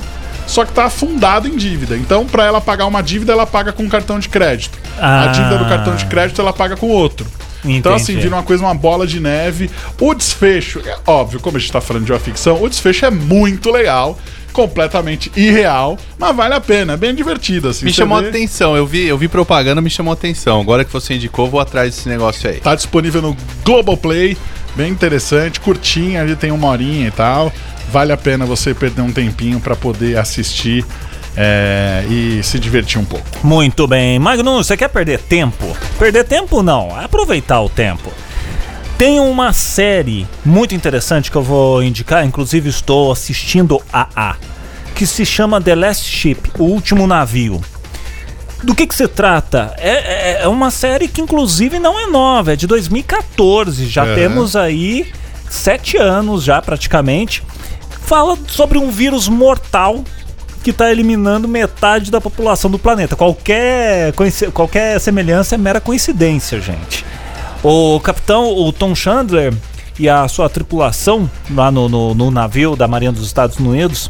Só 0.50 0.66
que 0.66 0.74
tá 0.74 0.86
afundada 0.86 1.48
em 1.48 1.56
dívida. 1.56 1.96
Então, 1.96 2.26
para 2.26 2.44
ela 2.44 2.60
pagar 2.60 2.88
uma 2.88 3.02
dívida, 3.04 3.32
ela 3.34 3.46
paga 3.46 3.72
com 3.72 3.88
cartão 3.88 4.18
de 4.18 4.28
crédito. 4.28 4.78
Ah. 5.00 5.24
A 5.24 5.28
dívida 5.28 5.58
do 5.60 5.66
cartão 5.70 5.96
de 5.96 6.06
crédito 6.08 6.42
ela 6.42 6.52
paga 6.52 6.76
com 6.76 6.88
outro. 6.88 7.28
Então, 7.64 7.94
assim, 7.94 8.14
Entendi. 8.14 8.24
vira 8.24 8.36
uma 8.38 8.44
coisa, 8.44 8.64
uma 8.64 8.74
bola 8.74 9.06
de 9.06 9.20
neve. 9.20 9.70
O 10.00 10.14
desfecho, 10.16 10.82
é 10.86 10.98
óbvio, 11.06 11.40
como 11.40 11.58
a 11.58 11.60
gente 11.60 11.72
tá 11.72 11.80
falando 11.80 12.06
de 12.06 12.12
uma 12.12 12.20
ficção, 12.20 12.64
o 12.64 12.68
desfecho 12.70 13.06
é 13.06 13.12
muito 13.12 13.70
legal, 13.70 14.18
completamente 14.52 15.32
irreal, 15.36 15.98
mas 16.18 16.36
vale 16.36 16.54
a 16.56 16.60
pena, 16.62 16.94
é 16.94 16.98
bem 16.98 17.14
divertido, 17.14 17.70
assim. 17.70 17.86
Me 17.86 17.94
chamou 17.94 18.18
a 18.18 18.22
vê- 18.22 18.30
atenção, 18.30 18.76
eu 18.76 18.88
vi, 18.88 19.06
eu 19.06 19.18
vi 19.18 19.28
propaganda, 19.28 19.82
me 19.82 19.90
chamou 19.90 20.12
a 20.12 20.14
atenção. 20.16 20.60
Agora 20.62 20.84
que 20.84 20.92
você 20.92 21.14
indicou, 21.14 21.48
vou 21.50 21.60
atrás 21.60 21.94
desse 21.96 22.10
negócio 22.10 22.50
aí. 22.50 22.60
Tá 22.60 22.74
disponível 22.76 23.22
no 23.22 23.38
Globoplay, 23.64 24.38
bem 24.76 24.90
interessante, 24.92 25.60
curtinha, 25.60 26.22
ali 26.22 26.36
tem 26.36 26.52
uma 26.52 26.68
horinha 26.70 27.08
e 27.08 27.12
tal. 27.12 27.52
Vale 27.92 28.12
a 28.12 28.18
pena 28.18 28.46
você 28.46 28.74
perder 28.74 29.02
um 29.02 29.12
tempinho 29.12 29.60
para 29.60 29.76
poder 29.76 30.18
assistir 30.18 30.86
é, 31.36 32.04
e 32.10 32.42
se 32.44 32.60
divertir 32.60 33.00
um 33.00 33.06
pouco. 33.06 33.26
Muito 33.44 33.88
bem. 33.88 34.20
Magno, 34.20 34.64
você 34.64 34.76
quer 34.78 34.90
perder 34.90 35.20
tempo? 35.20 35.66
Perder 35.98 36.24
tempo 36.26 36.62
não, 36.62 37.00
é 37.00 37.06
aproveitar 37.06 37.62
o 37.62 37.70
tempo. 37.70 38.12
Tem 38.98 39.20
uma 39.20 39.54
série 39.54 40.28
muito 40.44 40.76
interessante 40.76 41.32
que 41.32 41.38
eu 41.38 41.42
vou 41.44 41.82
indicar, 41.82 42.26
inclusive 42.26 42.70
estou 42.70 43.12
assistindo 43.12 43.82
a 43.94 44.08
A, 44.16 44.36
que 44.94 45.08
se 45.08 45.26
chama 45.26 45.62
The 45.62 45.74
Last 45.76 46.04
Ship, 46.06 46.38
O 46.60 46.66
Último 46.66 47.08
Navio. 47.08 47.62
Do 48.62 48.76
que, 48.76 48.86
que 48.86 48.94
se 48.94 49.08
trata? 49.08 49.74
É, 49.78 50.40
é- 50.40 50.42
é 50.44 50.48
uma 50.50 50.70
série 50.70 51.08
que, 51.08 51.22
inclusive, 51.22 51.80
não 51.80 51.98
é 51.98 52.08
nova, 52.08 52.52
é 52.52 52.56
de 52.58 52.68
2014. 52.68 53.88
Já 53.88 54.04
temos 54.16 54.58
aí 54.58 55.10
sete 55.50 55.96
anos 55.96 56.44
já, 56.44 56.62
praticamente. 56.62 57.42
Fala 58.10 58.36
sobre 58.48 58.80
um 58.80 58.90
vírus 58.90 59.28
mortal 59.28 60.04
que 60.64 60.72
está 60.72 60.92
eliminando 60.92 61.48
metade 61.48 62.10
da 62.10 62.20
população 62.20 62.70
do 62.72 62.80
planeta. 62.80 63.16
Qualquer, 63.16 64.12
qualquer 64.52 65.00
semelhança 65.00 65.54
é 65.54 65.58
mera 65.60 65.80
coincidência, 65.80 66.60
gente. 66.60 67.06
O 67.64 68.00
capitão, 68.00 68.52
o 68.58 68.74
Tom 68.74 68.96
Chandler 68.96 69.54
e 70.00 70.10
a 70.10 70.28
sua 70.28 70.50
tripulação 70.50 71.30
lá 71.52 71.70
no, 71.72 71.88
no- 71.88 72.16
no 72.16 72.32
navio 72.32 72.76
da 72.76 72.88
Marinha 72.88 73.12
dos 73.12 73.26
Estados 73.28 73.58
Unidos, 73.60 74.10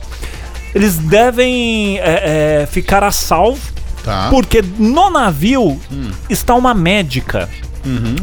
eles 0.74 0.96
devem 0.98 2.00
é, 2.00 2.62
é, 2.62 2.68
ficar 2.68 3.04
a 3.04 3.12
salvo 3.12 3.60
Tá. 4.02 4.28
porque 4.30 4.64
no 4.78 5.10
navio 5.10 5.78
está 6.30 6.56
uma 6.56 6.74
médica. 6.74 7.50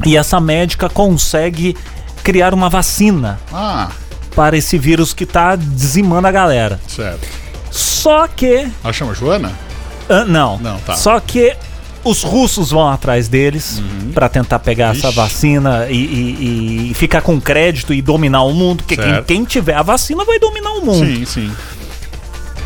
E 0.07 0.17
essa 0.17 0.41
médica 0.41 0.89
consegue 0.89 1.77
criar 2.25 2.55
uma 2.55 2.69
vacina 2.71 3.39
Ah, 3.53 3.91
para 4.37 4.57
esse 4.57 4.79
vírus 4.79 5.13
que 5.13 5.25
está 5.25 5.57
dizimando 5.57 6.29
a 6.29 6.31
galera. 6.31 6.79
certo. 6.87 7.27
Só 7.71 8.29
que. 8.29 8.69
Ela 8.85 8.93
chama 8.93 9.13
Joana? 9.15 9.53
ah, 10.09 10.25
não. 10.25 10.59
Não, 10.59 10.79
tá. 10.79 10.95
Só 10.95 11.19
que 11.19 11.57
os 12.05 12.23
russos 12.23 12.71
vão 12.71 12.89
atrás 12.89 13.27
deles 13.27 13.83
para 14.15 14.29
tentar 14.29 14.61
pegar 14.61 14.95
essa 14.95 15.07
Uhum. 15.09 15.11
Ixi. 15.13 15.17
vacina 15.21 15.87
e, 15.91 15.97
e- 15.97 16.91
e 16.91 16.95
ficar 16.95 17.21
com 17.23 17.41
crédito 17.41 17.93
e 17.93 18.01
dominar 18.01 18.43
o 18.45 18.53
mundo. 18.55 18.85
Porque 18.85 18.97
quem, 18.97 19.23
quem 19.25 19.45
tiver 19.45 19.75
a 19.75 19.83
vacina 19.83 20.25
vai 20.25 20.39
dominar 20.39 20.71
o 20.75 20.85
mundo. 20.87 21.05
Sim, 21.05 21.25
sim. 21.25 21.53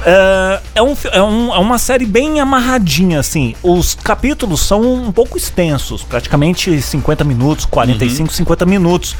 É, 0.04 0.60
é, 0.76 0.82
um, 0.82 0.96
é, 1.12 1.22
um- 1.22 1.54
é 1.54 1.58
uma 1.58 1.78
série 1.78 2.06
bem 2.06 2.40
amarradinha, 2.40 3.20
assim. 3.20 3.54
Os 3.62 3.94
capítulos 3.94 4.60
são 4.60 4.80
um 4.82 5.12
pouco 5.12 5.36
extensos, 5.36 6.02
praticamente 6.02 6.80
50 6.80 7.22
minutos, 7.24 7.64
45, 7.66 8.32
50 8.32 8.64
minutos. 8.66 9.14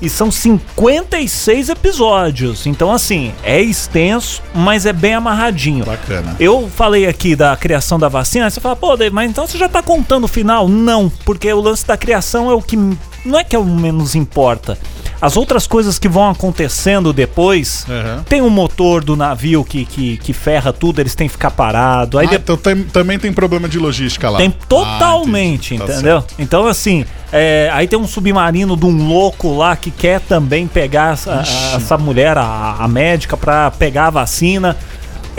E 0.00 0.08
são 0.08 0.30
56 0.30 1.68
episódios. 1.70 2.66
Então, 2.66 2.92
assim, 2.92 3.32
é 3.42 3.60
extenso, 3.60 4.40
mas 4.54 4.86
é 4.86 4.92
bem 4.92 5.14
amarradinho. 5.14 5.84
Bacana. 5.84 6.36
Eu 6.38 6.68
falei 6.74 7.06
aqui 7.06 7.34
da 7.34 7.56
criação 7.56 7.98
da 7.98 8.08
vacina, 8.08 8.48
você 8.48 8.60
fala, 8.60 8.76
pô, 8.76 8.96
Dave, 8.96 9.14
mas 9.14 9.28
então 9.30 9.46
você 9.46 9.58
já 9.58 9.68
tá 9.68 9.82
contando 9.82 10.24
o 10.24 10.28
final? 10.28 10.68
Não, 10.68 11.08
porque 11.24 11.52
o 11.52 11.60
lance 11.60 11.86
da 11.86 11.96
criação 11.96 12.50
é 12.50 12.54
o 12.54 12.62
que. 12.62 12.76
Não 13.24 13.38
é 13.38 13.42
que 13.44 13.56
é 13.56 13.58
o 13.58 13.64
menos 13.64 14.14
importa. 14.14 14.78
As 15.20 15.36
outras 15.36 15.66
coisas 15.66 15.98
que 15.98 16.08
vão 16.08 16.30
acontecendo 16.30 17.12
depois. 17.12 17.84
Aham. 17.88 18.22
Tem 18.28 18.40
o 18.40 18.48
motor 18.48 19.02
do 19.02 19.16
navio 19.16 19.64
que, 19.64 19.84
que, 19.84 20.16
que 20.18 20.32
ferra 20.32 20.72
tudo, 20.72 21.00
eles 21.00 21.16
têm 21.16 21.26
que 21.26 21.32
ficar 21.32 21.50
parados. 21.50 22.20
Aí 22.20 22.26
Ah, 22.26 22.30
de- 22.30 22.36
então 22.36 22.56
tem- 22.56 22.84
também 22.84 23.18
tem 23.18 23.32
problema 23.32 23.68
de 23.68 23.78
logística 23.80 24.30
lá. 24.30 24.38
tem 24.38 24.54
Ah, 24.56 24.64
totalmente. 24.68 25.76
Tá 25.76 25.84
entendeu? 25.84 26.20
certo. 26.20 26.34
então, 26.38 26.66
assim, 26.68 27.04
é, 27.32 27.68
aí 27.72 27.86
tem 27.86 27.98
um 27.98 28.06
submarino 28.06 28.76
de 28.76 28.86
um 28.86 29.06
louco 29.08 29.54
lá 29.56 29.76
que 29.76 29.90
quer 29.90 30.20
também 30.20 30.66
pegar 30.66 31.12
essa, 31.14 31.40
a- 31.40 31.76
essa 31.76 31.96
mulher, 31.98 32.36
a, 32.38 32.76
a 32.78 32.88
médica, 32.88 33.36
pra 33.36 33.70
pegar 33.70 34.06
a 34.06 34.10
vacina. 34.10 34.76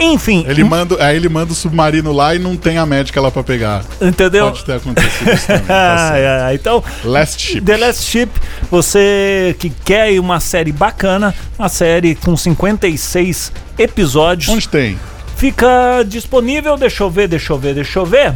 Enfim, 0.02 0.46
Ele 0.48 0.64
manda, 0.64 0.96
aí 1.04 1.14
ele 1.14 1.28
manda 1.28 1.52
o 1.52 1.54
submarino 1.54 2.10
lá 2.10 2.34
e 2.34 2.38
não 2.38 2.56
tem 2.56 2.78
a 2.78 2.86
médica 2.86 3.20
lá 3.20 3.30
pra 3.30 3.42
pegar. 3.42 3.84
entendeu? 4.00 4.46
Pode 4.50 4.64
ter 4.64 4.72
acontecido 4.76 5.30
isso 5.30 5.46
também. 5.46 5.62
tá 5.66 6.10
Ah, 6.14 6.18
é, 6.50 6.54
então, 6.54 6.82
Last 7.04 7.38
Ship. 7.42 7.60
The 7.60 7.76
Last 7.76 8.02
Ship, 8.10 8.30
você 8.70 9.54
que 9.58 9.68
quer 9.68 10.18
uma 10.18 10.40
série 10.40 10.72
bacana, 10.72 11.34
uma 11.58 11.68
série 11.68 12.14
com 12.14 12.34
56 12.34 13.52
episódios, 13.78 14.48
Onde 14.48 14.66
tem? 14.68 14.98
fica 15.36 16.02
disponível, 16.08 16.78
deixa 16.78 17.02
eu 17.02 17.10
ver, 17.10 17.28
deixa 17.28 17.52
eu 17.52 17.58
ver, 17.58 17.74
deixa 17.74 17.98
eu 17.98 18.06
ver, 18.06 18.32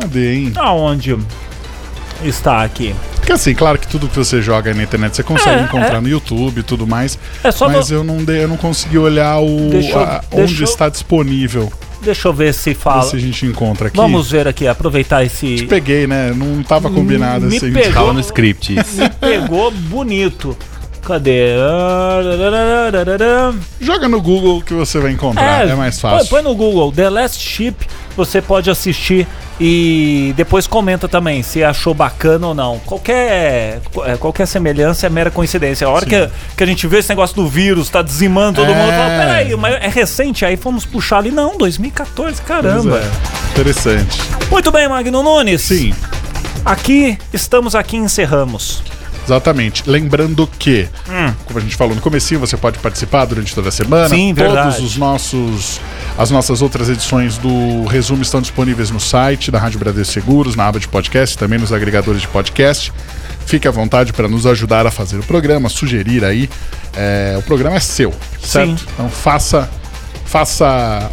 Cadê, 0.00 0.34
hein? 0.34 0.52
aonde 0.56 1.18
está 2.24 2.62
aqui. 2.62 2.94
Porque 3.16 3.32
assim, 3.32 3.54
claro 3.54 3.78
que 3.78 3.86
tudo 3.86 4.08
que 4.08 4.16
você 4.16 4.40
joga 4.42 4.70
aí 4.70 4.76
na 4.76 4.82
internet 4.82 5.14
você 5.16 5.22
consegue 5.22 5.60
É, 5.60 5.62
encontrar 5.62 5.96
é. 5.96 6.00
no 6.00 6.08
YouTube 6.08 6.58
e 6.58 6.62
tudo 6.62 6.86
mais. 6.86 7.18
É 7.44 7.50
só 7.50 7.68
mas 7.68 7.90
no- 7.90 7.96
eu 7.96 8.04
não 8.04 8.20
eu 8.34 8.48
não 8.48 8.56
consegui 8.56 8.98
olhar 8.98 9.38
o 9.40 9.68
Deixa 9.70 9.90
eu- 9.92 10.00
a- 10.00 10.24
deixa 10.30 10.42
onde 10.44 10.62
eu- 10.62 10.64
está 10.68 10.88
disponível. 10.88 11.72
Deixa 12.02 12.28
eu 12.28 12.32
ver 12.32 12.54
se 12.54 12.70
Ver 12.70 12.76
fala. 12.78 13.02
se 13.02 13.14
a 13.14 13.18
gente 13.18 13.44
encontra 13.44 13.88
aqui. 13.88 13.96
Vamos 13.96 14.30
ver 14.30 14.48
aqui, 14.48 14.66
aproveitar 14.66 15.22
esse. 15.22 15.66
Peguei, 15.68 16.06
né? 16.06 16.32
Não 16.34 16.62
tava 16.62 16.90
combinado 16.90 17.46
Me 17.46 17.56
assim. 17.58 17.70
pegou. 17.72 17.92
Tava 17.92 18.12
no 18.14 18.20
script. 18.20 18.74
Me 18.96 19.10
pegou 19.20 19.70
bonito. 19.70 20.56
Cadê? 21.02 21.54
Joga 23.80 24.08
no 24.08 24.20
Google 24.20 24.62
que 24.62 24.72
você 24.74 24.98
vai 24.98 25.12
encontrar. 25.12 25.68
É, 25.68 25.74
mais 25.74 25.98
põe- 25.98 26.10
fácil. 26.10 26.28
Põe 26.28 26.42
no 26.42 26.54
Google 26.54 26.92
The 26.92 27.08
Last 27.10 27.38
Ship, 27.42 27.74
você 28.16 28.40
pode 28.40 28.70
assistir 28.70 29.26
e 29.62 30.32
depois 30.36 30.66
comenta 30.66 31.06
também 31.06 31.42
se 31.42 31.62
achou 31.62 31.92
bacana 31.92 32.46
ou 32.46 32.54
não. 32.54 32.78
Qualquer, 32.80 33.80
é, 34.06 34.16
qualquer 34.18 34.46
semelhança 34.46 35.06
é 35.06 35.10
mera 35.10 35.30
coincidência. 35.30 35.86
A 35.86 35.90
hora 35.90 36.04
Sim. 36.04 36.10
que, 36.10 36.30
que 36.56 36.64
a 36.64 36.66
gente 36.66 36.86
vê 36.86 36.98
esse 36.98 37.10
negócio 37.10 37.36
do 37.36 37.46
vírus, 37.46 37.90
tá 37.90 38.00
dizimando 38.00 38.62
todo 38.62 38.70
É. 38.72 38.74
mundo, 38.74 38.90
fala, 38.90 39.08
peraí, 39.10 39.54
mas 39.56 39.74
é 39.74 39.88
recente, 39.88 40.44
aí 40.46 40.56
fomos 40.56 40.86
puxar 40.86 41.18
ali. 41.18 41.30
Não, 41.30 41.58
2014, 41.58 42.36
Pois 42.36 42.40
caramba. 42.40 42.98
é. 42.98 43.50
Interessante. 43.50 44.18
Muito 44.50 44.72
bem, 44.72 44.88
Magno 44.88 45.22
Nunes. 45.22 45.60
Sim, 45.62 45.92
Aqui, 46.64 47.18
estamos 47.32 47.74
aqui 47.74 47.96
encerramos. 47.96 48.82
Exatamente. 49.24 49.82
Lembrando 49.86 50.46
que, 50.58 50.88
como 51.44 51.58
a 51.58 51.62
gente 51.62 51.76
falou 51.76 51.94
no 51.94 52.00
comecinho, 52.00 52.40
você 52.40 52.56
pode 52.56 52.78
participar 52.78 53.24
durante 53.24 53.54
toda 53.54 53.68
a 53.68 53.72
semana. 53.72 54.08
Sim, 54.08 54.34
Todos 54.34 54.52
verdade. 54.52 54.84
os 54.84 54.96
nossos 54.96 55.80
as 56.18 56.30
nossas 56.30 56.60
outras 56.60 56.88
edições 56.88 57.38
do 57.38 57.84
resumo 57.86 58.22
estão 58.22 58.40
disponíveis 58.40 58.90
no 58.90 59.00
site 59.00 59.50
da 59.50 59.58
Rádio 59.58 59.78
Bradesco 59.78 60.12
Seguros, 60.12 60.54
na 60.56 60.66
aba 60.66 60.78
de 60.78 60.88
podcast, 60.88 61.38
também 61.38 61.58
nos 61.58 61.72
agregadores 61.72 62.20
de 62.20 62.28
podcast. 62.28 62.92
Fique 63.46 63.66
à 63.66 63.70
vontade 63.70 64.12
para 64.12 64.28
nos 64.28 64.46
ajudar 64.46 64.86
a 64.86 64.90
fazer 64.90 65.18
o 65.18 65.22
programa, 65.22 65.68
sugerir 65.68 66.24
aí. 66.24 66.48
É, 66.94 67.36
o 67.38 67.42
programa 67.42 67.76
é 67.76 67.80
seu, 67.80 68.12
certo? 68.42 68.78
Sim. 68.80 68.86
Então 68.94 69.08
faça 69.08 69.68
faça 70.24 71.10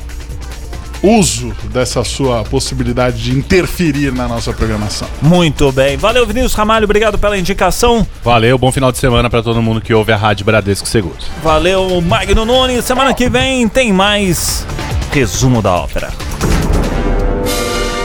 uso 1.01 1.53
dessa 1.71 2.03
sua 2.03 2.43
possibilidade 2.43 3.21
de 3.21 3.31
interferir 3.37 4.11
na 4.11 4.27
nossa 4.27 4.53
programação. 4.53 5.07
Muito 5.21 5.71
bem. 5.71 5.97
Valeu, 5.97 6.25
Vinícius 6.25 6.53
Ramalho. 6.53 6.85
Obrigado 6.85 7.17
pela 7.17 7.37
indicação. 7.37 8.05
Valeu, 8.23 8.57
bom 8.57 8.71
final 8.71 8.91
de 8.91 8.97
semana 8.97 9.29
pra 9.29 9.41
todo 9.41 9.61
mundo 9.61 9.81
que 9.81 9.93
ouve 9.93 10.11
a 10.11 10.17
Rádio 10.17 10.45
Bradesco 10.45 10.87
Seguros. 10.87 11.27
Valeu, 11.43 12.01
Magno 12.01 12.45
Nunes. 12.45 12.85
Semana 12.85 13.13
que 13.13 13.29
vem 13.29 13.67
tem 13.67 13.91
mais 13.93 14.65
resumo 15.11 15.61
da 15.61 15.73
ópera. 15.73 16.11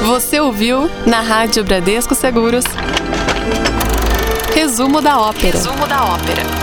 Você 0.06 0.40
ouviu 0.40 0.90
na 1.06 1.20
Rádio 1.20 1.64
Bradesco 1.64 2.14
Seguros. 2.14 2.64
Resumo 4.54 5.00
da 5.00 5.18
ópera. 5.18 5.56
Resumo 5.56 5.86
da 5.86 6.04
ópera. 6.04 6.61